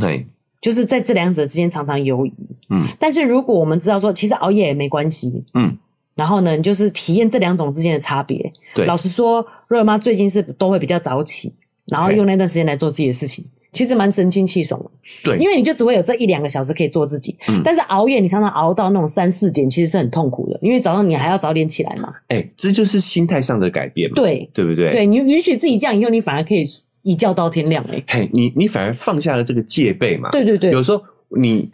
[0.00, 0.26] 对，
[0.62, 2.32] 就是在这两者之间常常游移，
[2.70, 5.76] 嗯，但是如果我们知道说，其实熬夜也没关系，嗯，
[6.14, 8.50] 然后呢，就是体验这两种之间的差别。
[8.74, 11.52] 对，老实说，若文妈最近是都会比较早起，
[11.88, 13.44] 然后用那段时间来做自己的事情。
[13.76, 14.90] 其实蛮神清气爽的，
[15.22, 17.36] 对，因为你就只会有这一两个小时可以做自己。
[17.46, 22.10] 嗯，但是熬夜你常常熬到那种三四点，其实是很痛苦的，因为早上你还要早点起来嘛。
[22.28, 24.90] 哎、欸，这就是心态上的改变嘛，对，对不对？
[24.92, 26.64] 对，你允许自己这样以后，你反而可以
[27.02, 28.04] 一觉到天亮、欸。
[28.06, 30.30] 哎，嘿，你你反而放下了这个戒备嘛。
[30.30, 31.02] 对对对，有时候
[31.36, 31.68] 你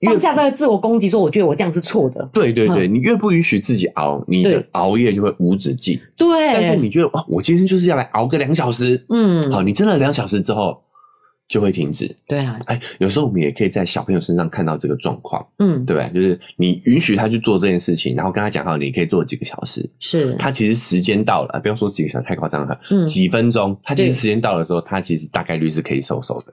[0.00, 2.28] 放下这个自我攻击，说我觉得我这样是错的。
[2.32, 5.96] 对对对，嗯、你越不允许自己熬，你的熬夜就会无止境。
[6.16, 9.02] 对，但是你觉得哇，我今天就是要来熬个两小时。
[9.08, 10.83] 嗯，好，你真的两小时之后。
[11.54, 12.12] 就会停止。
[12.26, 16.10] 对啊，哎，有时候我们也可以在小朋友身上看到这个状况，嗯，对不对？
[16.12, 19.88] 就是你允许他去做这件事情，然后跟他讲好，你可以做几个小时。
[20.00, 26.52] 是，他其实时间到了，不要说几个小时太夸张了，嗯，几分钟，他其实时间到的时候，他其实大概率是可以收手的。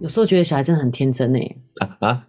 [0.00, 1.56] 有时候觉得小孩真的很天真诶
[2.00, 2.22] 啊，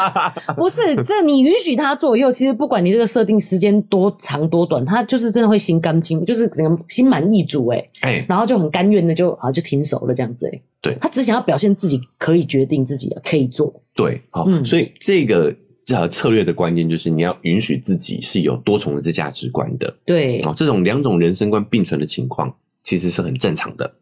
[0.56, 15.54] 不是，这你允许他做以后，其实不管你这个设定时间多长多短，他就是真的会心甘情，就是整个心满意足诶哎，然后就很甘愿的就好就停手了这样子诶对，他只想要表现自己可以决定自己可以做，对，好，嗯，所以这个
[15.88, 22.54] 呃策略的关键就是你要允许自己是有多重的这价值观的，对，哦，这种两种人生观并存的情况
[22.84, 23.92] 其实是很正常的。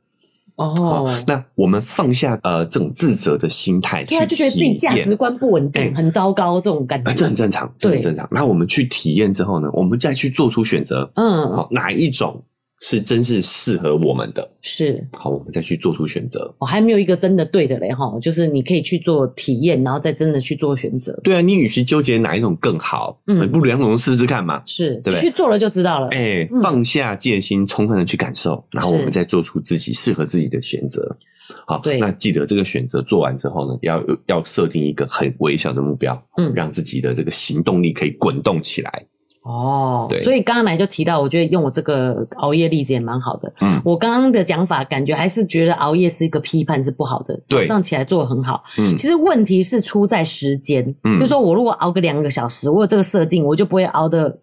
[0.56, 8.26] 哦，那我们放下呃这种自责的心态，对啊，就觉得自己价值观不稳定，欸，很糟糕这种感觉，这很正常，这很正常。
[8.30, 12.42] 那我们去体验之后呢，我们再去做出选择，嗯，好，哪一种？
[12.80, 16.54] 是真是适合我们的，是好，我们再去做出选择。
[16.58, 21.18] 我、哦、还没有一个真的对的嘞哈，就是你可以去做体验，然后再真的去做选择。
[21.24, 24.62] 对啊，你与其纠结哪一种更好，嗯，不如两种都试试看嘛。
[24.66, 25.20] 是，对不对？
[25.20, 26.08] 去做了就知道了。
[26.08, 31.16] 哎、欸，放下戒心，充分的去感受，然后我们再做出自己适合自己的选择。
[31.66, 39.06] 好，对，那记得这个选择做完之后呢，要要设定一个很微小的目标，嗯，让自己的这个行动力可以滚动起来。
[39.46, 43.52] 哦，对，所以刚刚来就提到，我觉得用我这个熬夜例子也蛮好的。
[43.60, 47.40] 嗯，我刚刚的讲法，感觉还是觉得熬夜是一个批判是不好的。
[47.46, 48.64] 对，早上起来做得很好。
[48.76, 50.82] 嗯，其实问题是出在时间。
[51.04, 54.36] 嗯，就是说我如果熬个两个小时，我有这个设定，我就不会熬的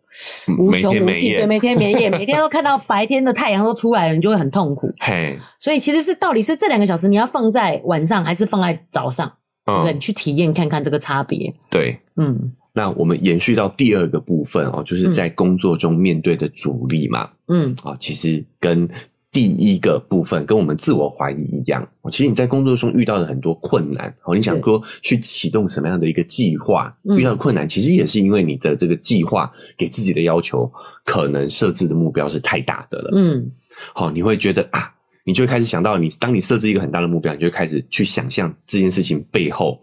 [0.58, 1.36] 无穷无尽。
[1.36, 4.89] 对，每天每夜， 每天都看到白天的太阳都出来了，你就会很痛苦。
[5.02, 9.30] 嘿，所以其实是到底是这两个小时你要放在晚上，还是放在早上？
[9.66, 9.92] 对不对？
[9.92, 11.54] 你去体验看看这个差别。
[11.70, 12.54] 对，嗯。
[12.74, 18.90] 那我们延续到第二个部分哦，就是在工作中面对的阻力嘛，嗯，啊，其实跟
[19.32, 30.72] 第一个部分跟我们自我怀疑一样，其实你在工作中遇到了很多困难，哦，你想说去启动什么样的一个计划，遇到的困难，其实也是因为你的这个计划给自己的要求，
[31.06, 33.52] 可能设置的目标是太大的了，嗯，
[33.94, 34.92] 好，你会觉得啊，
[35.26, 39.80] 你就会开始想到你，当你设置一个很大的目标，你就会开始去想象这件事情背后，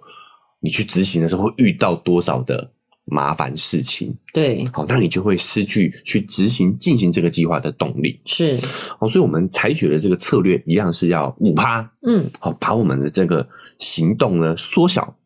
[0.60, 2.68] 你去执行的时候会遇到多少的。
[3.06, 8.60] 麻烦事情，对，好，那你就会失去去执行进行这个计划的动力，是，
[9.00, 15.16] 好，所以我们采取的这个策略一样是要五趴，嗯，好，把我们的这个行动呢缩小，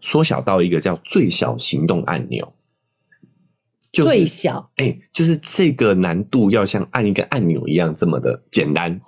[0.00, 2.50] 缩小到一个叫最小行动按钮，
[3.92, 8.98] 就是、最小，哎、欸，就是这个难度要像按一个按钮一样这么的简单，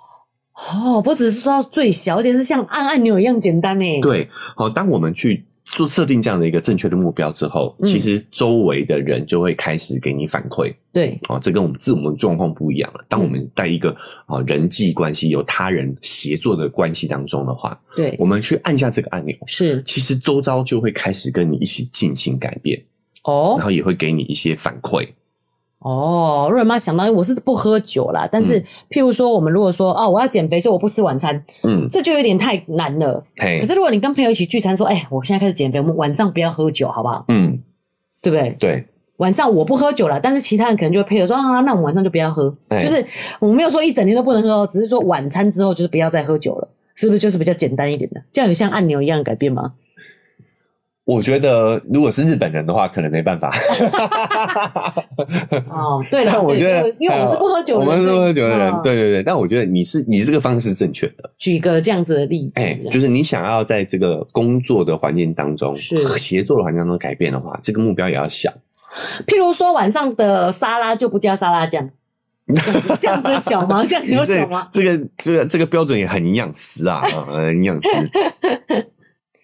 [0.53, 5.47] 哦，不只是说到最小，而且是像按按钮一样简单呢，对，好，当我们去。
[5.71, 10.73] 做设定这样的一个正确的目标之后，嗯、其实周围的人就会开始给你反馈。
[10.91, 13.05] 对，哦，这跟我们自我们状况不一样了。
[13.07, 22.81] 当我们在一个啊人际关系有他人协作的关系当中的话，对，我们去按下这个按钮，是，其实周遭就会开始跟你一起进行改变。
[23.23, 25.07] 哦，然后也会给你一些反馈。
[25.79, 33.23] 哦，瑞妈想到我是不喝酒啦，但是譬如说，我们如果说哦，我要减肥，所以我不吃晚餐，嗯，这就有点太难了。
[33.37, 37.23] 可是如果你跟朋友一起聚餐，说，哎，我现在开始减肥，我们晚上不要喝酒，好不好？
[37.29, 37.61] 嗯，
[38.21, 38.49] 对不对？
[38.59, 38.85] 对，
[39.17, 43.05] 晚上我不喝酒了，但是其他人可能就会配合说啊，那我们晚上就不要喝，就是
[43.39, 48.21] 我没有说一整天都不能喝哦，只是说晚餐之后就是不要再喝酒了，是不是就是比较简单一点的？
[48.33, 49.71] 这样有像按钮一样改变吗？
[51.09, 53.51] 我觉得，如果是日本人的话，可能没办法。
[55.67, 59.23] 哦，对了，我觉得，因为我是不喝酒的人，我们是不喝酒的人，对对对。
[59.23, 61.27] 但我觉得你是你这个方式是正确的。
[61.39, 68.53] 举个这样子的例子，哎，就是你想要在这个工作的环境当中，是协作的环境当中改变的话，这个目标也要小。
[69.25, 71.89] 譬如说，晚上的沙拉就不加沙拉酱，
[73.01, 73.83] 这样子小吗？
[73.89, 74.67] 这样子有小吗？
[74.71, 77.03] 这个这个这个标准也很营养师啊，
[77.51, 77.89] 营养师。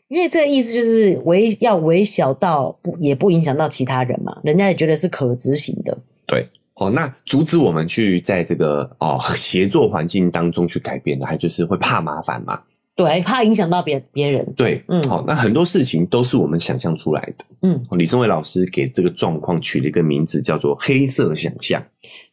[0.07, 5.97] 因为这个意思就是微要微小到不也不影响到其他人嘛，人家也觉得是可执行的。
[6.27, 12.61] 对，哦，那阻止我们去在这个哦协作环境当中去改变的，还就是会怕麻烦嘛？
[12.95, 14.53] 对，怕影响到别别人。
[14.55, 17.45] 对，嗯，好，那很多事情都是我们想象出来的。
[17.63, 21.83] 嗯，李松蔚老师给这个状况取了一个名字，叫做“黑色想象”。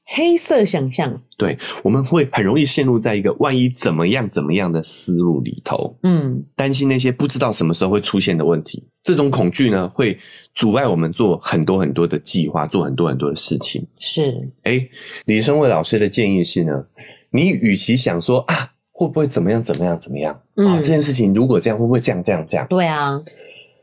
[0.04, 10.18] 黑色想象，对，我们会很容易陷入在一个万一怎么样怎么样的思路里头，嗯，担心那些不知道什么时候会出现的问题，这种恐惧呢，会
[10.54, 13.86] 阻碍我们做很多很多的计划，做很多很多的事情。
[13.98, 14.90] 是，诶，
[15.24, 16.84] 李生伟老师的建议是呢，
[17.30, 22.66] 你与其想说啊，会不会怎么样怎么样怎么样，嗯，啊，这件事情如果这样，会不会这样这样这样？
[22.68, 23.22] 对啊，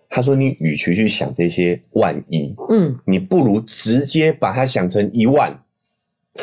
[0.09, 5.57] 他说，你与其去想这些万一，嗯，你不如直接把它想成一万。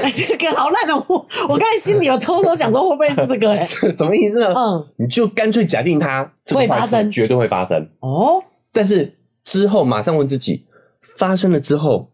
[0.03, 1.05] 哎， 这个好烂哦！
[1.09, 3.51] 我我刚才心里有偷偷想说，会不会是这个？
[3.57, 4.55] 哎，什么意思呢？
[4.57, 8.43] 嗯，你就干脆假定它会发生，绝对会发生哦。
[8.73, 10.65] 但是之后马上问自己，
[11.01, 12.11] 发生了之后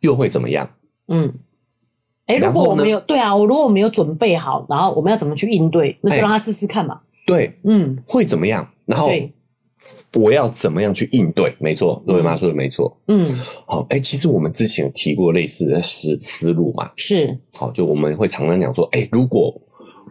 [0.00, 0.68] 又会怎么样？
[1.08, 1.32] 嗯，
[2.26, 5.98] 哎，如果我没有对啊，我如果我没有准备好，然后我们要怎么去应对？
[6.02, 7.00] 那就让他试试看嘛。
[7.26, 8.68] 对，嗯，会怎么样？
[8.86, 9.08] 然后。
[10.14, 11.54] 我要怎么样去应对？
[11.58, 12.96] 没错，瑞妈说的没错。
[13.08, 13.30] 嗯，
[13.66, 16.90] 好，哎、欸，其实我们之前有提过类似的思思路嘛。
[16.96, 19.52] 是，好，就我们会常常讲说，哎、欸，如果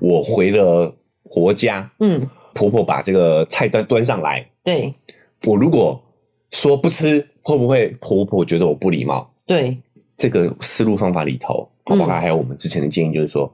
[0.01, 0.93] 我回了
[1.31, 2.21] 婆家，嗯，
[2.53, 4.93] 婆婆把这个菜端端上来，对，
[5.45, 6.01] 我如果
[6.51, 9.33] 说不吃，会不会婆婆觉得我不礼貌？
[9.47, 9.77] 对，
[10.17, 13.51] 这个思路方法里头，包括还有我们之前的建议，就是说，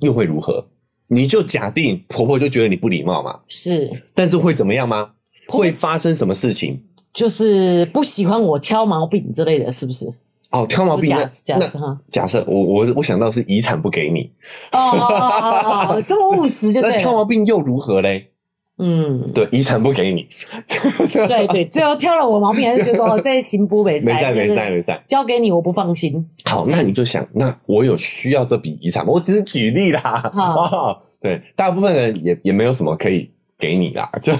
[0.00, 0.66] 又会如何？
[1.06, 3.40] 你就假定婆婆就觉得你不礼貌嘛。
[3.46, 5.12] 是，但是会怎么样吗？
[5.48, 6.80] 会发生什么事情？
[7.12, 10.12] 就是不喜欢我挑毛病之类的，是不是？
[10.50, 11.10] 哦，挑毛病。
[11.10, 14.30] 假假设哈，假设我我我想到是遗产不给你。
[14.72, 16.90] 哦哦哦， 这么务实就对。
[16.90, 18.30] 那挑毛病又如何嘞？
[18.78, 20.26] 嗯，对，遗产不给你。
[21.12, 26.28] 对对，最后挑了我毛病，还是觉得 哦，这行不没赛没赛没赛，交给你我不放心。
[26.44, 29.12] 好，那你就想，那我有需要这笔遗产吗？
[29.12, 30.28] 我只是举例啦。
[30.34, 33.30] 好，对，大部分人也也没有什么可以。
[33.56, 34.32] 给你啦，就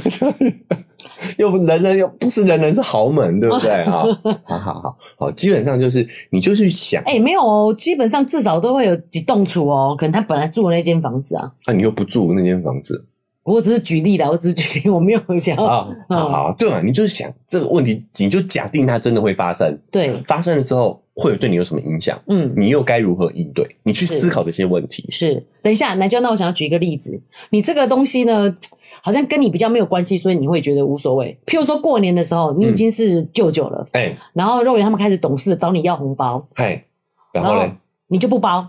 [1.39, 4.05] 又人人又不是人人是豪门，对不对 啊？
[4.45, 13.07] 好好好好，基本上就是你就去想，哎、欸，没有哦，基本上至少都会有几栋厝哦，可能他本来住的那间房子啊，啊，你又不住那间房子。
[13.43, 15.67] 我只是举例啦，我只是举例，我没有想要。
[15.67, 16.81] 好，好，好，对嘛？
[16.81, 19.79] 你就是想这个问题，你就假定它真的会发生。
[19.91, 22.21] 对，发生了之后会对你有什么影响？
[22.27, 23.65] 嗯，你又该如何应对？
[23.83, 25.07] 你去思考这些问题。
[25.11, 28.55] 是，是等一下，那就那我想要举一个例子，你这个东西呢，
[29.01, 31.39] 好像跟你比较没有关系，所以你会觉得无所谓。
[31.47, 36.85] 譬如说过年的时候，你已经是舅舅了，哎、嗯，然后肉圆他们开始懂事，找你要红包，哎，
[37.33, 37.73] 然后呢，
[38.09, 38.67] 你就不包，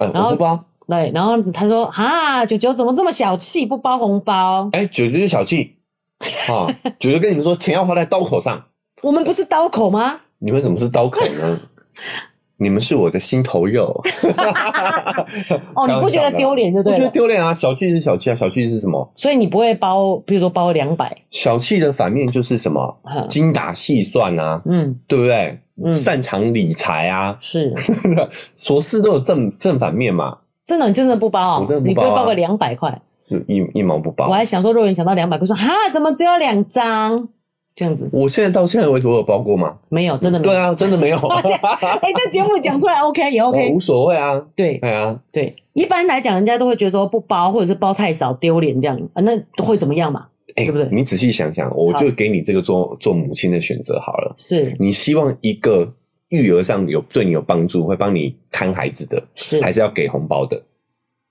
[0.00, 0.64] 嗯，然后不包。
[0.88, 5.74] 对，然后他说：“啊，舅舅怎么这么小气，不包红包？”哎，舅舅就小气
[6.48, 6.70] 啊！
[7.00, 8.66] 舅舅跟你们说，钱要花在刀口上。
[9.02, 10.20] 我们不是刀口吗？
[10.38, 11.58] 你们怎么是刀口呢？
[12.58, 14.02] 你们是我的心头肉。
[15.76, 16.98] 哦，你不觉得丢脸就对了？
[16.98, 17.52] 不觉得丢脸啊！
[17.52, 19.12] 小气是小气啊，小气是什么？
[19.14, 21.14] 所以你不会包，比如说包两百。
[21.30, 22.96] 小气的反面就是什么？
[23.28, 25.60] 精打细算啊，嗯，对不对？
[25.84, 27.74] 嗯，擅长理财啊，是，
[28.56, 30.38] 琐事都有正正反面嘛。
[30.66, 31.80] 真的，你真的不包哦？
[31.84, 32.98] 你不会包个两百块？
[33.28, 34.28] 就一一毛不包。
[34.28, 37.28] 我还想说，肉圆想到两百块，说哈，怎么只有两张？
[37.76, 38.08] 这样子。
[38.10, 39.78] 我现在到现在为止，我有包过吗？
[39.90, 40.52] 没有，真的没有。
[40.52, 41.16] 对啊，真的没有。
[41.28, 44.44] 哎，在节目讲出来， OK 也 OK，无所谓啊。
[44.56, 45.54] 对，对啊，对。
[45.74, 50.26] 一般来讲，人家都会觉得说不包，或者是包太少丢脸这样啊，那会怎么样嘛？
[50.56, 50.88] 对不对？
[50.90, 54.32] 你仔细想想，我就给你这个做做母亲的选择好了。
[54.38, 55.92] 是你希望一个
[56.30, 60.62] 育儿上有对你有帮助，会帮你看孩子的，是还是要给红包的？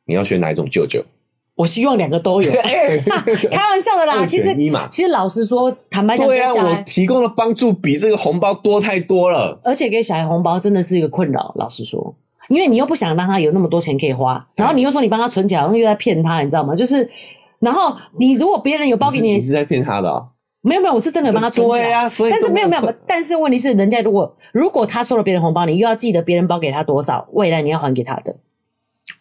[0.06, 1.04] 你要选哪一种舅舅？
[1.56, 2.52] 我希望两个都有。
[2.52, 2.68] 开
[3.70, 4.56] 玩笑的啦， 其实
[4.90, 9.60] 其实老实说，坦白讲，对啊，我提供的帮助比这个红包多太多了。
[9.64, 12.14] 而且给小孩红包真的是一个困扰，老实说，
[12.50, 16.76] 因为你又不想让他有那么多钱可以花，然后你又说你帮他存起来，然后又在骗他，你知道吗？
[16.76, 17.10] 就是，
[17.60, 20.24] 然后你如果别人有包给你，你是在骗他的啊？
[20.62, 21.84] 没有没有，我是真的帮他存起来。
[21.84, 28.36] 对啊，但是没有没有，但是问题是，人家如果如果他收了别人红包，你又要记得别人包给他多少，未来你要还给他的。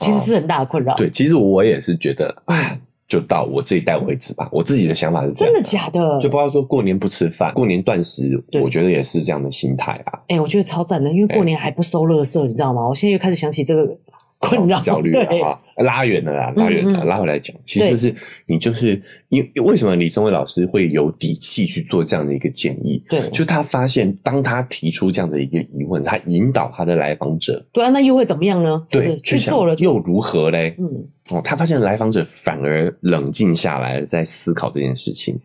[0.00, 0.94] 其实是很大的困扰。
[0.94, 0.96] 哦。
[0.96, 4.48] 对，其实我也是觉得，哎，就到我这一代为止吧。
[4.50, 6.18] 我自己的想法是这样，真的假的？
[6.20, 10.18] 就包括说过年不吃饭，过年断食，我觉得也是这样的心态啊。
[10.28, 12.86] 哎、欸，我觉得超赞的，因为过年还不收垃圾，欸、你知道吗？
[12.88, 13.96] 我现在又开始想起这个。
[14.44, 15.58] 困扰、焦虑了啊！
[15.78, 18.14] 拉远了啦，拉远了，拉回来讲，其实就是
[18.46, 23.02] 你就是因为什么李宗伟老师会有底气去做这样的一个建议？
[23.08, 28.84] 对，就他发现，当他提出这样的一个疑问，他引导他的来访者，对啊，那又会怎么样呢？
[28.90, 30.74] 对，去做了又如何嘞？
[30.78, 30.84] 嗯，
[31.30, 35.38] 哦，他发现来访者反而冷静下来，在思考这件事情，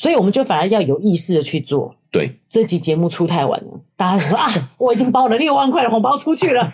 [0.00, 1.94] 所以我们就反而要有意识的去做。
[2.10, 4.48] 对，这集节目出太晚了，大家说啊，
[4.78, 6.72] 我已经包了六万块的红包出去了，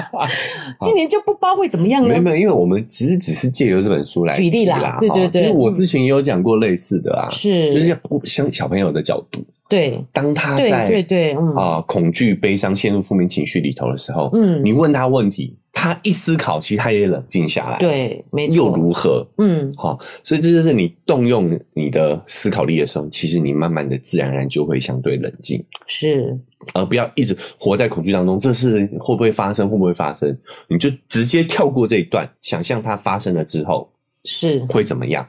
[0.80, 2.08] 今年就不包会怎么样呢？
[2.08, 5.42] 没有没有，因为我们其实只是借由这本书来举例啦，对对对。
[5.42, 7.94] 其实我之前也有讲过类似的啊，是，就是
[8.24, 15.58] 像小朋友的角度，对，当他在对对啊恐惧、悲伤、陷入负面情绪里头的时候，嗯，你问他问题。
[15.72, 17.78] 他一思考，其实他也冷静下来。
[17.78, 18.56] 对，没错。
[18.56, 19.26] 又如何？
[19.38, 25.64] 嗯，好，所以这就是你动用你的思考力的时候，其实你慢慢的、自然而然就会相对冷静。
[25.86, 26.38] 是，
[26.74, 28.38] 而不要一直活在恐惧当中。
[28.38, 29.68] 这事会不会发生？
[29.68, 30.36] 会不会发生？
[30.68, 33.90] 你就直接跳过这一段，想象它发生了之后
[34.24, 35.26] 是会怎么样？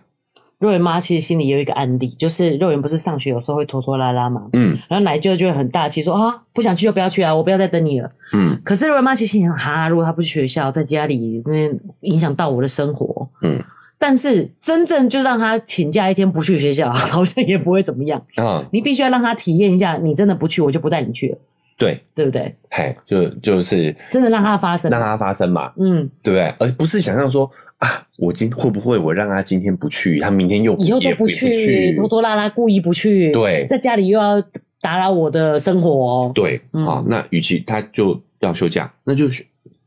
[0.63, 8.57] 肉圆妈其实心里有一个案例，就是肉圆不是上学有时候会拖拖拉拉嘛，嗯，然后奶舅就会很大气说啊，不想去就不要去啊，我不要再等你了，嗯。
[8.63, 11.69] 可是肉圆妈其实心想哈，如果她不去学校，在家里那
[12.09, 13.61] 影响到我的生活，嗯。
[13.99, 18.65] 但是真正就让他请假一天不去学校， 好像也不会怎么样啊。
[18.71, 21.37] 你必须要让他体验一下，你真的不去，我就不带你去了，
[21.77, 22.55] 对，对不对？
[22.69, 26.53] 嘿，就就是真的让他发生，让他发生嘛，嗯，对不对？
[26.59, 27.51] 而不是想象说。
[27.83, 34.41] 啊，我今会不会我让他今天不去，他明天又以后都不去，不去拖拖拉拉故意不去，对，在家里又要
[34.79, 39.27] 打扰我的生活，哦，对，嗯、啊，那与其他就要休假，那就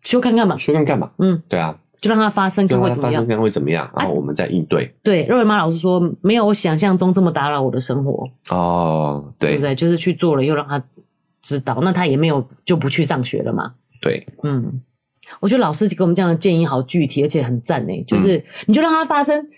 [0.02, 4.84] 休看看嘛，休看看嘛，嗯，对啊，就让他发生，看会怎么样，发生看会怎么样，然后我们再应对。
[4.84, 9.74] 啊、对，肉圆妈老师说，没有我想象中这么打扰我的生活哦，对，对不对？
[9.74, 10.82] 就是去做了，又让他
[11.40, 13.72] 知道，那他也没有就不去上学了嘛，
[14.02, 14.82] 对，嗯。
[15.40, 19.48] 我觉得老师给我们这样的建议好具体，而且很赞诶，就是你就让它发生，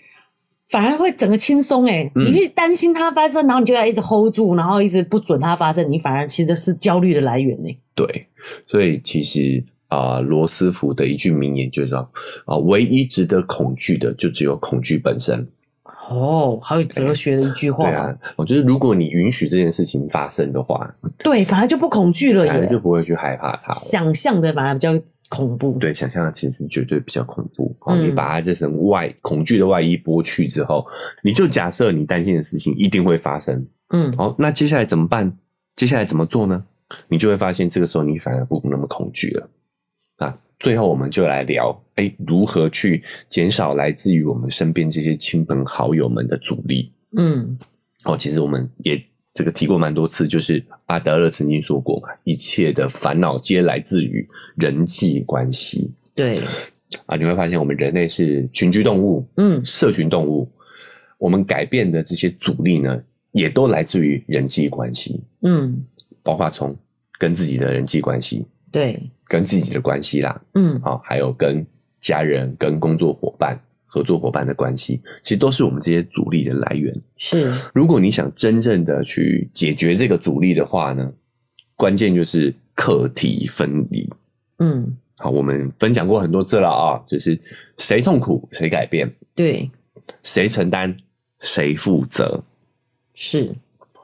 [0.69, 2.11] 反而会整个轻松诶。
[2.15, 7.69] 你一直担心它发生，然后你就要一直 hold 住，然后一直不准它发生，你反而其实是焦虑的来源呢。
[7.95, 8.27] 对，
[8.67, 11.97] 所以其实啊，呃，罗斯福的一句名言就是说
[12.45, 15.47] 啊，唯一值得恐惧的就只有恐惧本身。
[16.09, 17.85] 哦，好有哲学的一句话。
[17.85, 23.71] 对啊，我觉得如果你允许这件事情发生的话，对，反而就不恐惧了，反而就不会去害怕它。
[23.73, 24.91] 想象的反而比较
[25.29, 25.77] 恐怖。
[25.79, 27.75] 对，想象的其实绝对比较恐怖。
[27.81, 30.85] 哦，你把它这层外恐惧的外衣剥去之后，
[31.21, 33.65] 你就假设你担心的事情一定会发生。
[33.91, 35.31] 嗯，好，那接下来怎么办？
[35.75, 36.63] 接下来怎么做呢？
[37.07, 39.47] 你就会发现，这个时候你反而不那么恐惧了。
[40.59, 46.91] 啊，最后我们就来聊，哎，如何去减少来自于我们身边这些亲朋好友们的阻力。
[47.17, 47.57] 嗯，
[48.03, 49.01] 哦，其实我们也
[49.33, 55.89] 这个提过蛮多次，就是阿德勒曾经说过嘛，一切的烦恼皆来自于人际关系。
[56.13, 56.39] 对，
[57.05, 60.47] 啊，你会发现我们人类是群居动物，嗯，社群动物，
[61.17, 63.01] 我们改变的这些阻力呢，
[63.31, 65.23] 也都来自于人际关系。
[65.41, 65.85] 嗯，
[66.21, 66.77] 包括从
[67.17, 69.01] 跟自己的人际关系，对。
[69.29, 71.63] 跟自己的关系啦，嗯，好，还有跟
[71.99, 76.91] 家人、跟工作伙伴、合作伙伴的关系，其实都是我们这些阻力的来源。
[77.15, 81.13] 是，如果你想真正的去解决这个阻力的话呢，
[81.75, 84.09] 关键就是课题分离。
[84.57, 87.39] 嗯，好，我们分享过很多次了啊，就是
[87.77, 89.69] 谁痛苦谁改变，对，
[90.23, 90.97] 谁承担
[91.39, 92.43] 谁负责，
[93.13, 93.53] 是，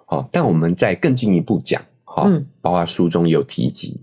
[0.05, 3.99] 好，但我们再更进一步讲，好，嗯，包括书中也有提及。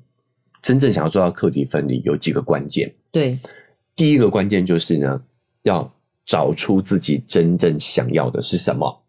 [0.63, 2.91] 真正想要做到课题分离，有几个关键。
[3.11, 3.39] 对，
[3.97, 5.21] 第一个关键就是呢，
[5.65, 5.93] 要
[6.25, 9.03] 找出自己真正想要的是什么。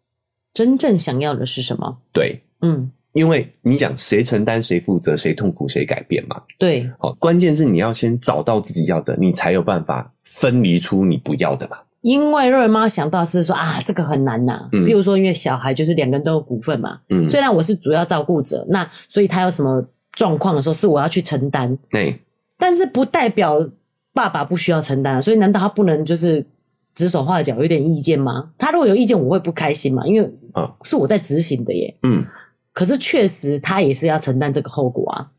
[0.52, 1.96] 真正想要的是什么？
[2.12, 6.42] 对，嗯，因为你讲谁承担谁负责，谁痛苦谁改变嘛。
[6.58, 11.78] 对，好，关键是你要先找到自己要的，你才有办法分离出你不要的嘛。
[12.02, 14.68] 因为瑞妈想到是说啊，这个很难呐、啊。
[14.72, 17.00] 嗯，比如说，因为小孩就是两个人都有股份嘛。
[17.08, 19.82] 嗯，虽然我是主要照顾者，那所以他有什么？
[20.14, 22.20] 状况的时候是我要去承担，对，
[22.56, 23.68] 但是不代表
[24.12, 26.44] 爸爸不需要承担，所以难道他不能就是
[26.94, 28.50] 指手画脚有点意见吗？
[28.56, 30.06] 他如果有意见，我会不开心嘛？
[30.06, 32.24] 因为啊，是我在执行的耶，嗯，
[32.72, 35.30] 可是确实他也是要承担这个后果啊。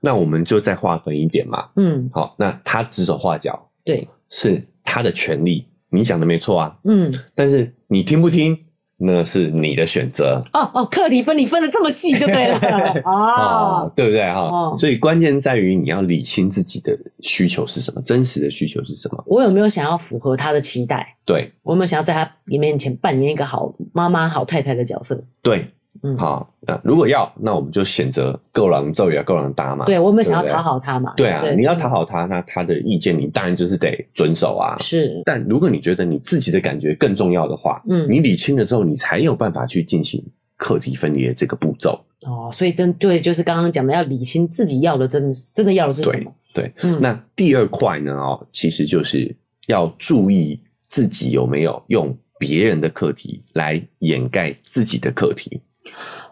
[0.00, 8.65] 那我们就再划分一点嘛，嗯，好，那他指手画脚，对，是他的权利，你讲的没错啊，嗯，但是你听不听？
[8.98, 12.58] 那是你的选择哦哦，课题分离分的这么细就对了
[13.04, 14.40] 哦，对不对哈？
[14.40, 19.22] 哦、所以关键在于你要理清自己的需求是什么，真实的需求是什么。
[19.26, 21.16] 我有没有想要符合他的期待？
[21.26, 25.22] 对，我有没有想要在他面前扮演一个好妈妈、好太太的角色？
[25.42, 25.70] 对。
[26.06, 29.84] 嗯，好，那如果要，那我们就选择够狼揍也够狼打嘛。
[29.86, 31.14] 对，我们想要讨好他嘛。
[31.16, 34.76] 对啊，你要讨好他，那他的意见你当然就是得遵守啊。
[34.78, 40.22] 是，但如果你觉得你自己的感觉更重要的话，嗯，你理清了之后，你才有办法去进行
[40.56, 42.00] 课题分离的这个步骤。
[42.22, 46.32] 哦，所以真对，就是刚刚讲的，要理清自己要的真的是真的要的是什么？
[46.54, 48.12] 对，对，嗯，那第二块呢？
[48.12, 49.34] 哦，其实就是
[49.66, 55.60] 要注意自己有没有用别人的课题来掩盖自己的课题。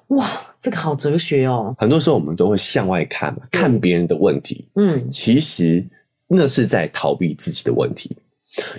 [0.08, 0.28] 哇，
[0.60, 1.74] 这个好哲学哦！
[1.78, 4.68] 很多时候我们都会向外看嘛，看别人的问题。
[4.74, 5.84] 嗯，其实
[6.28, 8.14] 那是在逃避自己的问题。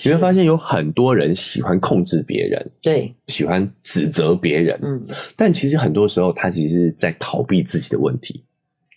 [0.06, 4.80] 你会发现有很多人喜欢控制别人，对，喜欢指责别人。
[4.82, 5.06] 嗯，
[5.36, 8.42] 但其实很多时候他其实是在逃避自己的问题。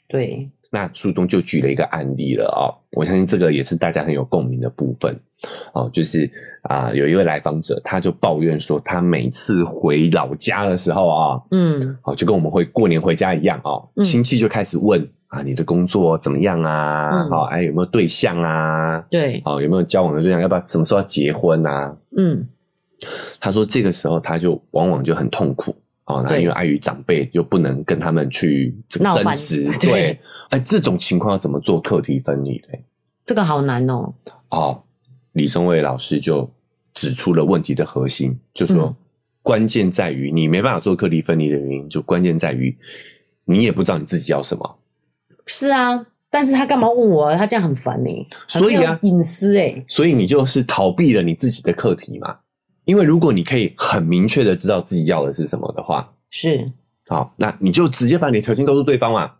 [0.07, 5.19] 对，那书中就举了一个案例了哦，我相信这个也是大家很有共鸣的部分。
[5.73, 6.29] 哦，就是
[6.63, 17.29] 啊、呃，有一位来访者，他就抱怨说，他每次回老家的时候啊，嗯，哦，就跟我们会过年回家一样哦，亲戚就开始问啊，你的工作怎么样啊？
[17.31, 18.99] 好、有没有对象啊？
[19.09, 20.41] 对，哦，有没有交往的对象？
[20.41, 21.97] 要不要什么时候要结婚啊？
[22.17, 22.45] 嗯，
[23.39, 25.73] 他说这个时候他就往往就很痛苦
[26.07, 29.05] 哦，那因为碍于长辈又不能跟他们去争
[29.37, 30.19] 执，对，
[30.51, 32.85] 哎，这种情况要怎么做课题分离嘞？
[33.25, 34.13] 这个好难哦。
[34.49, 34.83] 哦。
[35.33, 36.51] 李松蔚老师就
[36.95, 38.95] 指出了问题的核心，就说
[39.43, 42.77] 关键在于你没办法做课题分离的原因，就关键在于
[43.45, 44.79] 你也不知道你自己要什么。
[45.47, 47.35] 是啊，但是他干嘛问我？
[47.35, 48.11] 他这样很烦呢。
[48.47, 49.85] 所以啊，隐私诶。
[49.89, 52.37] 所以你就是逃避了你自己的课题嘛。
[52.85, 56.71] 因为如果你可以很明确的知道自己要的是什么的话，是
[57.07, 59.31] 好，那你就直接把你的条件告诉对方嘛。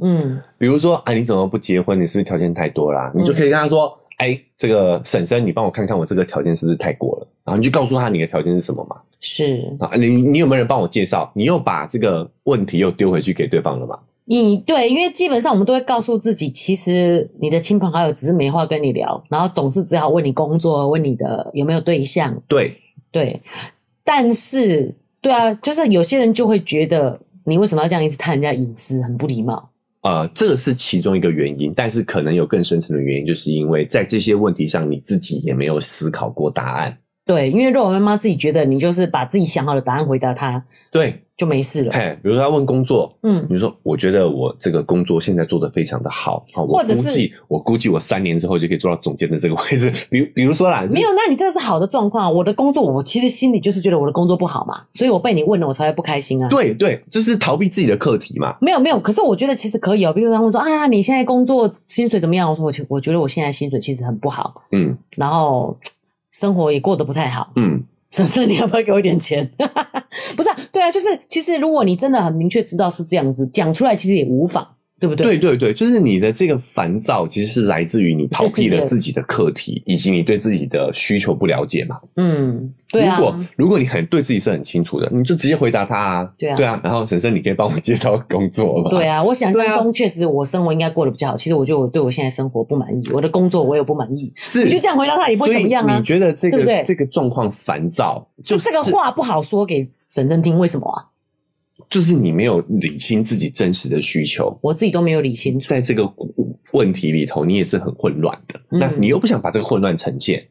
[0.00, 2.00] 嗯，比如说，哎，你怎么不结婚？
[2.00, 3.10] 你是不是条件太多啦？
[3.14, 3.97] 你就可以跟他说。
[4.18, 7.28] 哎，这个婶婶，你帮我看看我这个条件是不是太过了？
[7.44, 8.96] 然后你就告诉他你的条件是什么嘛？
[9.20, 11.30] 是啊，你你有没有人帮我介绍？
[11.34, 13.98] 你又把这个问题又丢回去给对方了嘛？
[14.24, 22.36] 你对，因为基本上我们都会告诉自己，其实你的亲朋好友只是没话跟你聊，然后总是只好问你工作，问你的有没有对象。
[22.46, 22.76] 对
[23.10, 23.40] 对，
[24.04, 29.70] 但是对啊，就是有些人就会觉得你为什么要这样一直探人家隐私，很不礼貌。
[30.02, 36.96] 呃，这个是其中一个原因，但是可能有更深层的原因，就是因为在这些问题上，你自己也没有思考过答案。
[37.26, 41.92] 对，因为肉丸妈妈自己觉得你就是把自己想好的答案回答她，对，就没事了。
[41.92, 49.90] 嘿，比如说他问工作，嗯，比如说我觉得我这个工作现在做得非常的好，或者我估计我估计我三年之后就可以做到总监的这个位置。
[50.10, 52.34] 比如比如说啦，没有，那你这个是好的状况。
[52.34, 56.48] 我的工作，我其实心里就是觉得我的工作不好嘛，所以我被你问了，我才会不开心啊。
[56.48, 58.56] 对对，这是逃避自己的课题嘛。
[58.60, 60.12] 没有没有，可是我觉得其实可以哦。
[60.12, 62.50] 比如说他们说啊，你现在工作薪水怎么样？
[62.50, 65.78] 我说我我觉得我现在薪水其实很不好，嗯，然后
[66.32, 67.84] 生活也过得不太好，嗯。
[68.10, 69.50] 婶婶，你要不要给我点钱？
[70.36, 74.66] 不是啊，对啊，就是其实如果你真的很明确知道是这样子，讲出来其实也无妨。
[75.00, 75.38] 对不对？
[75.38, 81.98] 对对对，就是你的这个烦躁，其实是来自于你逃避了自己的课题，以及你对自己的需求不了解嘛。
[82.16, 83.16] 嗯，对啊。
[83.16, 86.30] 如果如果你很对自己是很清楚的，你就直接回答他啊。
[86.38, 86.80] 对啊，对啊。
[86.82, 88.90] 然后婶婶，你可以帮我介绍工作吗？
[88.94, 91.36] 对啊，我想象中确实我生活应该过得比较好。
[91.36, 94.32] 其实我觉得我对我现在生活不满意，我的工作我也不满意。
[94.36, 95.96] 是，你就这样回答他也不会怎么样啊。
[95.96, 101.04] 你觉得这个这个状况烦躁，就这个话不好说给婶婶听，为什么啊？
[101.90, 106.10] 就是你没有理清自己真实的需求，我自己都没有理清楚，在这个
[106.72, 108.60] 问题里头，你也是很混乱的。
[108.70, 110.46] 嗯、那你又不想把这个混乱呈现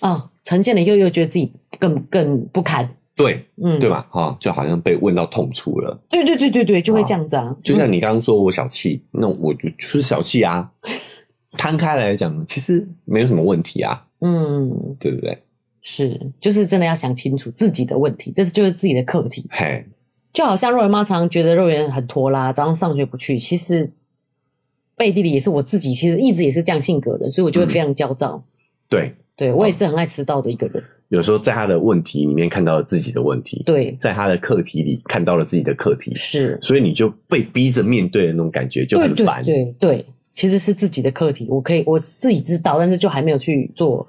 [0.00, 4.06] 哦，呈现了又又觉得自己更更不堪，对，嗯，对吧？
[4.10, 5.98] 哈，就好像被问到痛处了。
[6.10, 7.56] 对对对对对，就会这样子啊。
[7.62, 10.70] 就像你刚刚说我小气，嗯、那我就就是小气啊。
[11.52, 14.06] 摊开来讲，其实没有什么问题啊。
[14.20, 15.38] 嗯，对不对？
[15.80, 19.46] 是，就是真的要想清楚自己的问题，这是就是自己的课题。
[19.50, 19.86] 嘿。
[20.32, 23.38] 就好像肉圆妈常常觉得肉圆很拖拉，早上上学不去。
[23.38, 23.92] 其实
[24.96, 28.36] 背地里也是我自己，其实一直也是这样性格的，所以我就会非常焦躁。
[28.36, 28.44] 嗯、
[28.88, 30.82] 对，对我也是很爱迟到的一个人。
[31.08, 39.44] 有时候在他的问题里面看到了自己的问题，对，在他的课题里看到了自己的课题，是，所以你就被逼着面对的那种感觉就很烦。
[39.44, 44.08] 对对，对，其实是自己的课题，我可以我自己知道，但是就还没有去做。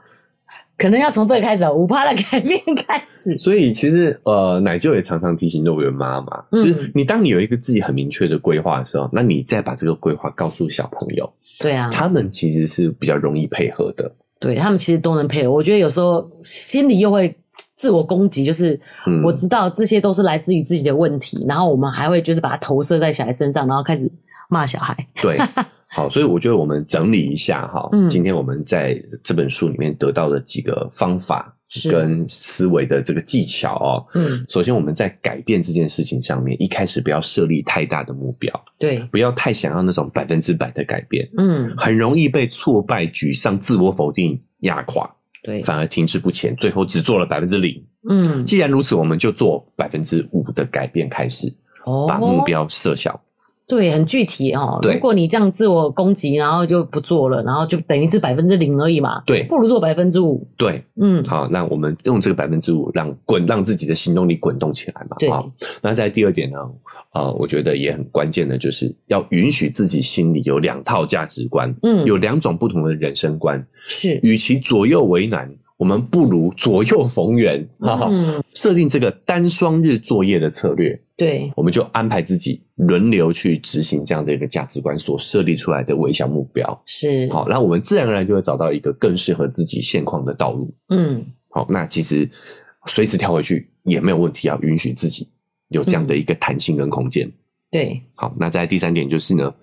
[0.84, 3.38] 可能要从这个开始，五趴的改变开始。
[3.38, 14.14] 所以其实呃，奶舅也常常提醒肉圆妈妈，嗯、就是你当你有一个自己很明确的规划的时候，那你再把这个规划告诉小朋友，对啊，他们其实是比较容易配合的。
[14.42, 15.52] 对，他们其实都能配合。
[15.54, 17.34] 我觉得有时候心里又会
[17.78, 18.78] 自我攻击，就是
[19.24, 24.12] 我知道这些都是来自于自己的问题，嗯、然后我们还会就是把它投射在小孩身上，然后开始
[24.50, 24.94] 骂小孩。
[25.22, 25.38] 对。
[25.94, 31.56] 好，所以我觉得我们整理一下哈，嗯，今天我们在这本书里面得到的几个方法
[31.90, 45.08] 跟思维的这个技巧哦，嗯，首先我们在改变这件事情上面，一开始不要设立太大的目标，对，不要太想要那种百分之百的改变，嗯，很容易被挫败、沮丧、自我否定压垮，
[45.44, 51.54] 对，反而停滞不前，最后只做了百分之零，嗯，既然如此，我们就做百分之五的改变开始，
[51.86, 53.20] 哦，把目标设小。
[53.68, 54.80] 对，很具体哦。
[54.82, 59.22] 对如果你这样自我攻击，然后就不做了，然后就等于是百分之零而已嘛。
[59.26, 60.46] 对，不如做百分之五。
[60.58, 65.16] 对，嗯，好，那我们用这个百分之五，让滚，让自己的行动力滚动起来嘛。
[65.20, 65.50] 对，好，
[65.82, 66.58] 那在第二点呢，
[67.14, 73.66] 呃，我觉得也很关键的，就是要允许自己心里有两套价值观，嗯，有两种不同的人生观。
[73.86, 75.50] 是，与其左右为难。
[75.78, 78.10] 我们不如左右逢源，哈哈，
[78.54, 80.98] 设定这个单双日作业的策略。
[81.18, 86.82] 对，我们就安排自己轮流去执行这样的一个价值观所设立出来的微小目标。
[86.86, 90.74] 是，好，那我们自然而然就会找到一个更适合自己现况的道路。
[90.90, 92.30] 嗯，好，那其实
[92.86, 95.28] 随时跳回去也没有问题，要允许自己
[95.70, 97.30] 有这样的一个弹性跟空间。
[97.70, 99.54] 对，好，那在第三点就是呢，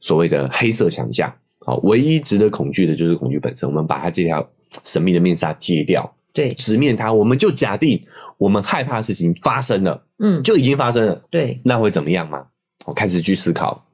[0.00, 3.68] 所谓的黑色想象，好，唯一值得恐惧的就是恐惧本身。
[3.68, 4.46] 我们把它这条。
[4.84, 7.12] 神秘的面纱揭掉，对，直面它。
[7.12, 8.00] 我们就假定
[8.38, 12.44] 我们害怕的事情发生了，嗯，就已经发生了，对，那会怎么样吗？
[12.84, 13.84] 我开始去思考，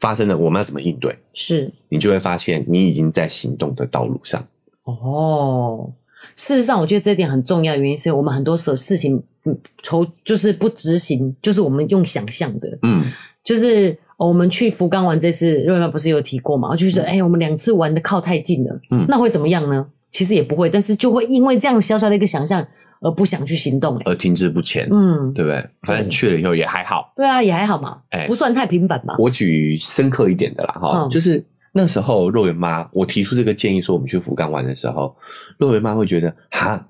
[0.00, 1.16] 发生了，我们要怎么应对？
[1.32, 4.44] 是，你就会发现你已经在行动的道路上。
[4.84, 5.92] 哦，
[6.36, 13.04] 事实上，我觉得这点很重要，原因是我们很多时候事情，嗯，从就是不执行，就是我们用想象的，嗯，
[13.42, 13.98] 就是。
[14.18, 16.68] 我们去福冈玩这次，肉圆妈不是有提过嘛？
[16.68, 19.84] 我就觉得，哎、欸，我们两次玩的靠太近了，嗯，那会怎么样呢？
[20.12, 22.64] 其实也不会，但是就会因为这样小小的一个想象
[23.00, 25.68] 而不想去行动，而停滞不前，嗯，对不对？
[25.82, 29.16] 反正去了以后也还好，对啊，也还好嘛，哎、欸，不算太频繁嘛。
[29.18, 35.16] 我举深刻一点的啦，哈、嗯，就是那时候肉圆妈我提出这个建议说我们去福冈玩的时候，
[35.58, 36.86] 肉圆妈会觉得，哈，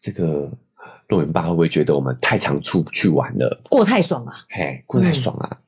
[0.00, 0.50] 这个
[1.08, 4.34] 肉圆爸会不会觉得我们太常出去玩了，过太爽啊？
[4.50, 5.48] 嘿，过太爽啊！
[5.52, 5.62] 嗯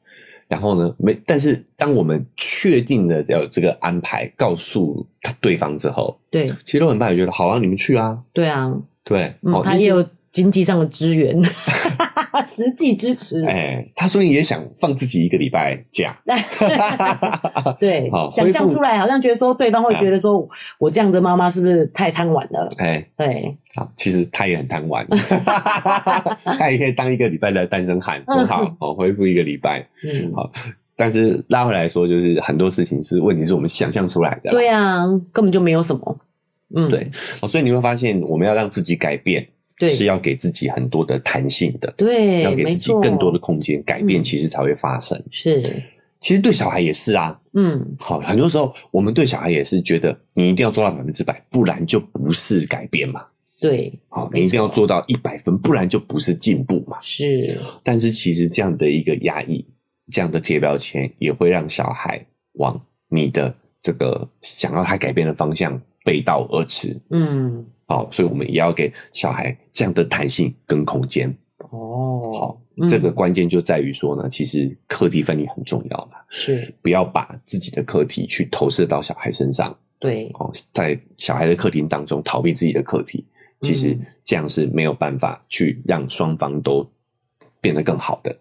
[0.48, 8.74] 然后呢，没，但是当我们确定了要这个安排，告诉他对方之后，对，其实肉很爸也觉得好啊，你们去啊，对啊，
[9.04, 11.36] 对，嗯，他也有经济上的资源，
[12.44, 13.44] 实际支持。
[13.46, 16.16] 哎，他说你也想放自己一个礼拜假。
[17.80, 20.48] 对，想象出来好像觉得说对方会觉得说，
[20.78, 22.68] 我这样的妈妈是不是太贪玩了？
[22.78, 25.06] 哎，对，好，其实他也很贪玩，
[26.44, 29.86] 他也可以当一个礼拜的单身汉，多好哦，恢复一个礼拜。
[30.04, 30.50] 嗯，好。
[31.00, 34.50] 但是拉回来说，就是很多事情是问题，是我们想象出来的。
[34.50, 36.18] 对啊，根本就没有什么。
[36.74, 37.08] 嗯，对。
[37.46, 39.46] 所以你会发现，我们要让自己改变，
[39.78, 41.92] 对，是要给自己很多的弹性的。
[41.96, 45.22] 对，要给自己更多的空间，改变其实才会发生。
[45.30, 45.82] 是，
[46.20, 47.40] 其实对小孩也是啊。
[47.54, 53.24] 嗯，好，很多时候我们对小孩也是觉得，你一定要做到百分之百，不然就不是改变嘛。
[53.60, 56.98] 对，好，你一定要做到一百分，不然就不是进步嘛。
[57.00, 59.64] 是，但是其实这样的一个压抑。
[60.10, 62.24] 这样的贴标签也会让小孩
[62.54, 66.98] 往你的这个想要他改变的方向背道而驰。
[67.10, 71.28] 嗯，好，所以我们也要给小孩这样的弹性跟空间。
[71.70, 76.18] 哦，好，嗯、这个关键就在于说呢，其实课题分离很重要嘛。
[76.28, 79.76] 是，不要把自己的课题去投射到小孩身上。
[79.98, 83.26] 对，哦，在小孩的课题当中逃避自己的课题，
[83.62, 86.88] 其实这样是没有办法去让双方都
[87.60, 88.36] 变得更好的。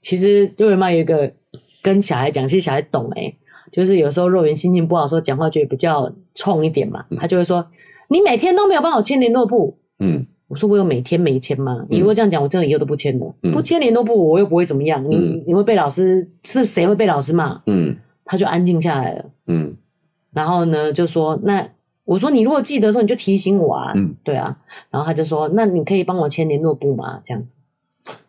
[0.00, 1.32] 其实肉圆妈有一个
[1.82, 3.32] 跟小孩讲，其实小孩懂哎，
[3.70, 7.64] 就是有时候肉圆心情不好的时候，讲话就会比较冲一点嘛，他就会说
[8.08, 11.84] ：“你每天都没有帮我签联络簿。”嗯，我说我有每天没签吗？
[11.88, 13.34] 你如果这样讲，我真的以后都不签了。
[13.52, 15.04] 不签联络簿，我又不会怎么样。
[15.10, 17.60] 你你会被老师是谁会被老师骂？
[17.66, 19.24] 嗯，他就安静下来了。
[19.46, 19.76] 嗯，
[20.32, 21.68] 然后呢，就说：“那
[22.04, 24.56] 我说你如果记得的时候，你就提醒我啊。”嗯，对啊。
[24.90, 27.58] 然后他就说：“那你可以帮我签联络簿吗？”这样子。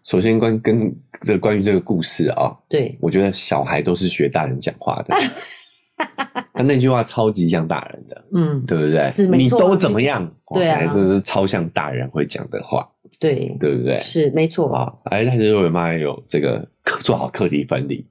[0.04, 5.16] 首先关跟这个关于这个故事啊，对，我觉得小孩都是学大人讲话的，
[6.54, 9.04] 他那句话超级像大人的，嗯，对不对？
[9.06, 10.30] 是，你都怎么样？
[10.54, 12.88] 对啊，这是超像大人会讲的话，
[13.20, 13.98] 对，对不对？
[14.00, 14.92] 是没错啊。
[15.06, 16.68] 哎，但是肉圆妈有这个
[17.02, 18.06] 做好课题分离，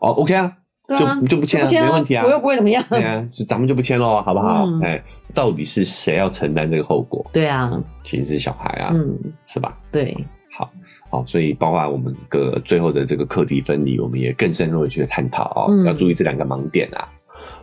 [0.00, 0.52] 哦，OK 啊，
[0.88, 4.66] 就就不签了，没问题啊，我又不会怎么样，对啊，就咱们就不签喽，好不好？
[4.82, 5.02] 哎，
[5.34, 7.24] 到底是谁要承担这个后果？
[7.32, 9.78] 对啊，其实是小孩啊，嗯，是吧？
[9.90, 10.14] 对。
[10.54, 10.70] 好，
[11.10, 17.08] 好，所以包括我们个最后的这个课题分离，我们也更深入的去探讨哦，嗯、要注意这两个盲点啊，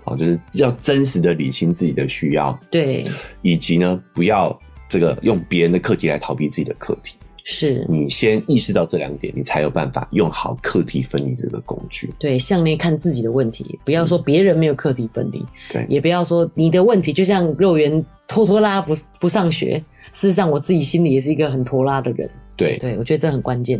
[0.04, 3.06] 好，就是要真实的理清自己的需要，对，
[3.42, 4.58] 以及呢，不要
[4.88, 19.78] 这个用别人的课题来逃避自己的课题，是你先意识到这两点，你才有办法用好课题分离这个工具，对，向内看自己的问题，不要说别人没有课题分离，对，也不要说你的问题就像肉圆拖拖拉不不上学，
[20.12, 22.30] 事实上我自己心里也是一个很拖拉的人。
[22.56, 23.80] 对对，我觉得这很关键。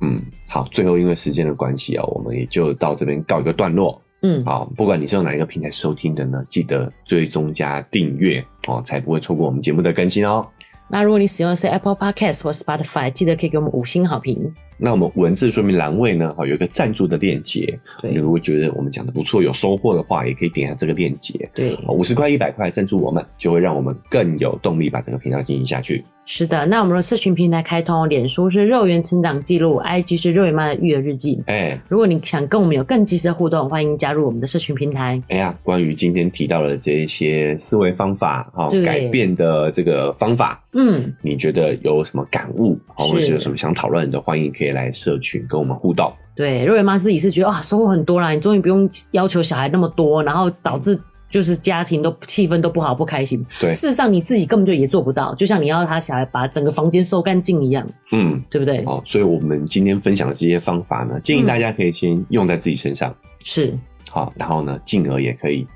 [0.00, 3.98] 嗯，好，最后因为时间的关系啊，我们也就到这边告一个段落。
[4.22, 10.46] 嗯，好，不管你是用哪一个平台收听的呢，记得追踪加订阅哦，才不会错过我们节目的更新哦。
[10.88, 14.54] 那如果你使用的是 Apple Podcast 或 Spotify，记得可以给我们五星好评。
[14.78, 17.78] 那我们文字说明栏位呢，有一个赞助的链接。
[18.02, 21.48] 对，你如果觉得我们讲的不错，有收获的话，也可以点一下这个链接。
[21.54, 26.04] 对，五十块、一百块赞助我们，就会让我们更有动力把整个频道经营下去。
[26.28, 31.40] 是的，那我们的社群平台开通，脸书是肉圆成长记录，IG 是肉圆妈的育儿日记。
[31.46, 35.22] 哎、欸，如果你想跟我们有更及时的互动，欢迎加入我们的社群平台。
[35.28, 46.12] 哎呀，关于今天提到的这一些思维方法，哈，改变的这个方法，嗯，你觉得有什么感悟，或者是有什么想讨论的，欢迎可以来社群跟我们互动。
[46.34, 50.98] 对，瑞文妈自己是觉得啊，收获很多啦，你终于不用要求小孩那么多，然后导致。
[51.28, 53.44] 就是家庭都气氛都不好，不开心。
[53.60, 58.78] 对，事实上你自己根本就也做不到，就像你要他小孩把整个房间收干净一样，嗯，对不对？
[58.86, 63.12] 哦，所以我们今天分享的这些方法呢，建议大家可以先用在自己身上，
[63.42, 63.76] 是
[64.08, 65.66] 好，然后呢，进而也可以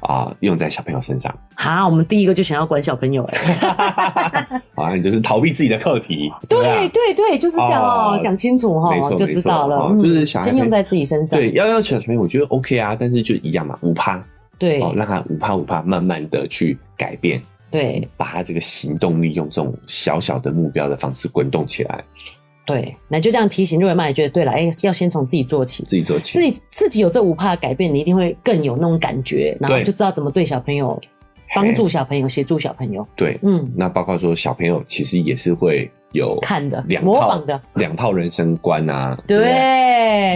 [0.00, 1.34] 啊用在小朋友身上。
[1.54, 11.38] 哈，我们第一个就想要管小朋友，哎， 啊，你就是逃避自己的课题， 对对对，就是这样哦，想清楚哦，就知道了，就是想先用在自己身上。
[11.38, 14.22] 对，要要求小朋友，我觉得 OK 啊，但是就一样嘛，五趴。
[14.58, 22.04] 对，哦，让他五趴五趴慢慢的去改变，对，把他这个行动力用这种小小的目标的方式滚动起来。
[22.64, 31.00] 对，那就这样提醒瑞文妈也觉得对了，哎，要先从自己做起，自己做起，自己自己有这五怕改变，你一定会更有那种感觉，然后就知道怎么对小朋友
[31.54, 33.06] 帮助小朋友，协助小朋友。
[33.16, 35.90] 对，嗯，那包括说小朋友其实也是会。
[36.12, 39.38] 有看的两模仿的两套人生观啊，对，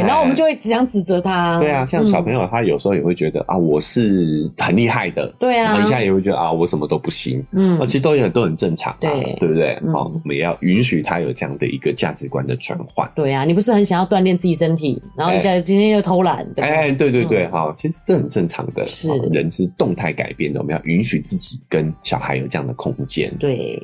[0.01, 1.59] 然后我们就会只想指责他。
[1.59, 9.77] 对啊，像小朋友他有时候也会觉得啊，我是很厉害的，对啊，然后一下也会觉得啊，我什么都不行，嗯，其实都很都很正常，对，对不对？
[9.93, 13.11] 好，我们也要允许他有这样的一个价值观的转换。
[13.14, 19.09] 对啊，你不是很想要锻炼自己身体，然后一下今天又偷懒，哎，对对对，好，其实这很正常的，是。
[19.33, 23.35] 人是动态改变的，我们要允许自己跟小孩有这样的空间。
[23.41, 23.83] 对，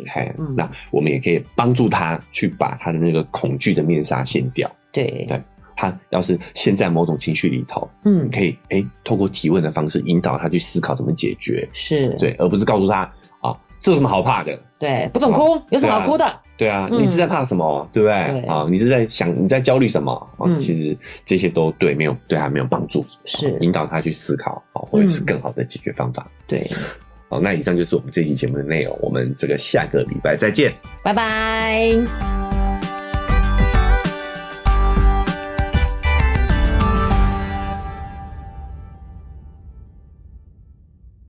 [0.55, 1.80] 那我们也可以帮助。
[1.81, 4.71] 助他去把他的那个恐惧的面纱掀掉。
[4.93, 5.43] 对对，
[5.75, 11.67] 他要是陷在某种情绪里头，嗯，可以哎，透过提问的方式引导他去思考怎么解决。
[11.73, 13.11] 是对，而不是告诉他
[13.41, 14.61] 啊，这有什么好怕的？
[14.79, 16.41] 对，不准哭，有什么好哭的？
[16.59, 17.89] 对啊，你是在怕什么？
[17.91, 18.43] 对不对？
[18.43, 20.13] 啊，你是在想你在焦虑什么？
[20.37, 23.03] 啊，其实这些都对没有对他没有帮助。
[23.25, 26.31] 是引导他去思考啊，或者是更好的解决方法。
[26.47, 26.71] 对。
[27.31, 28.99] 好，那以上就是我们这期节目的内容。
[29.01, 30.75] 我们这个下个礼拜再见，
[31.05, 32.50] 拜拜。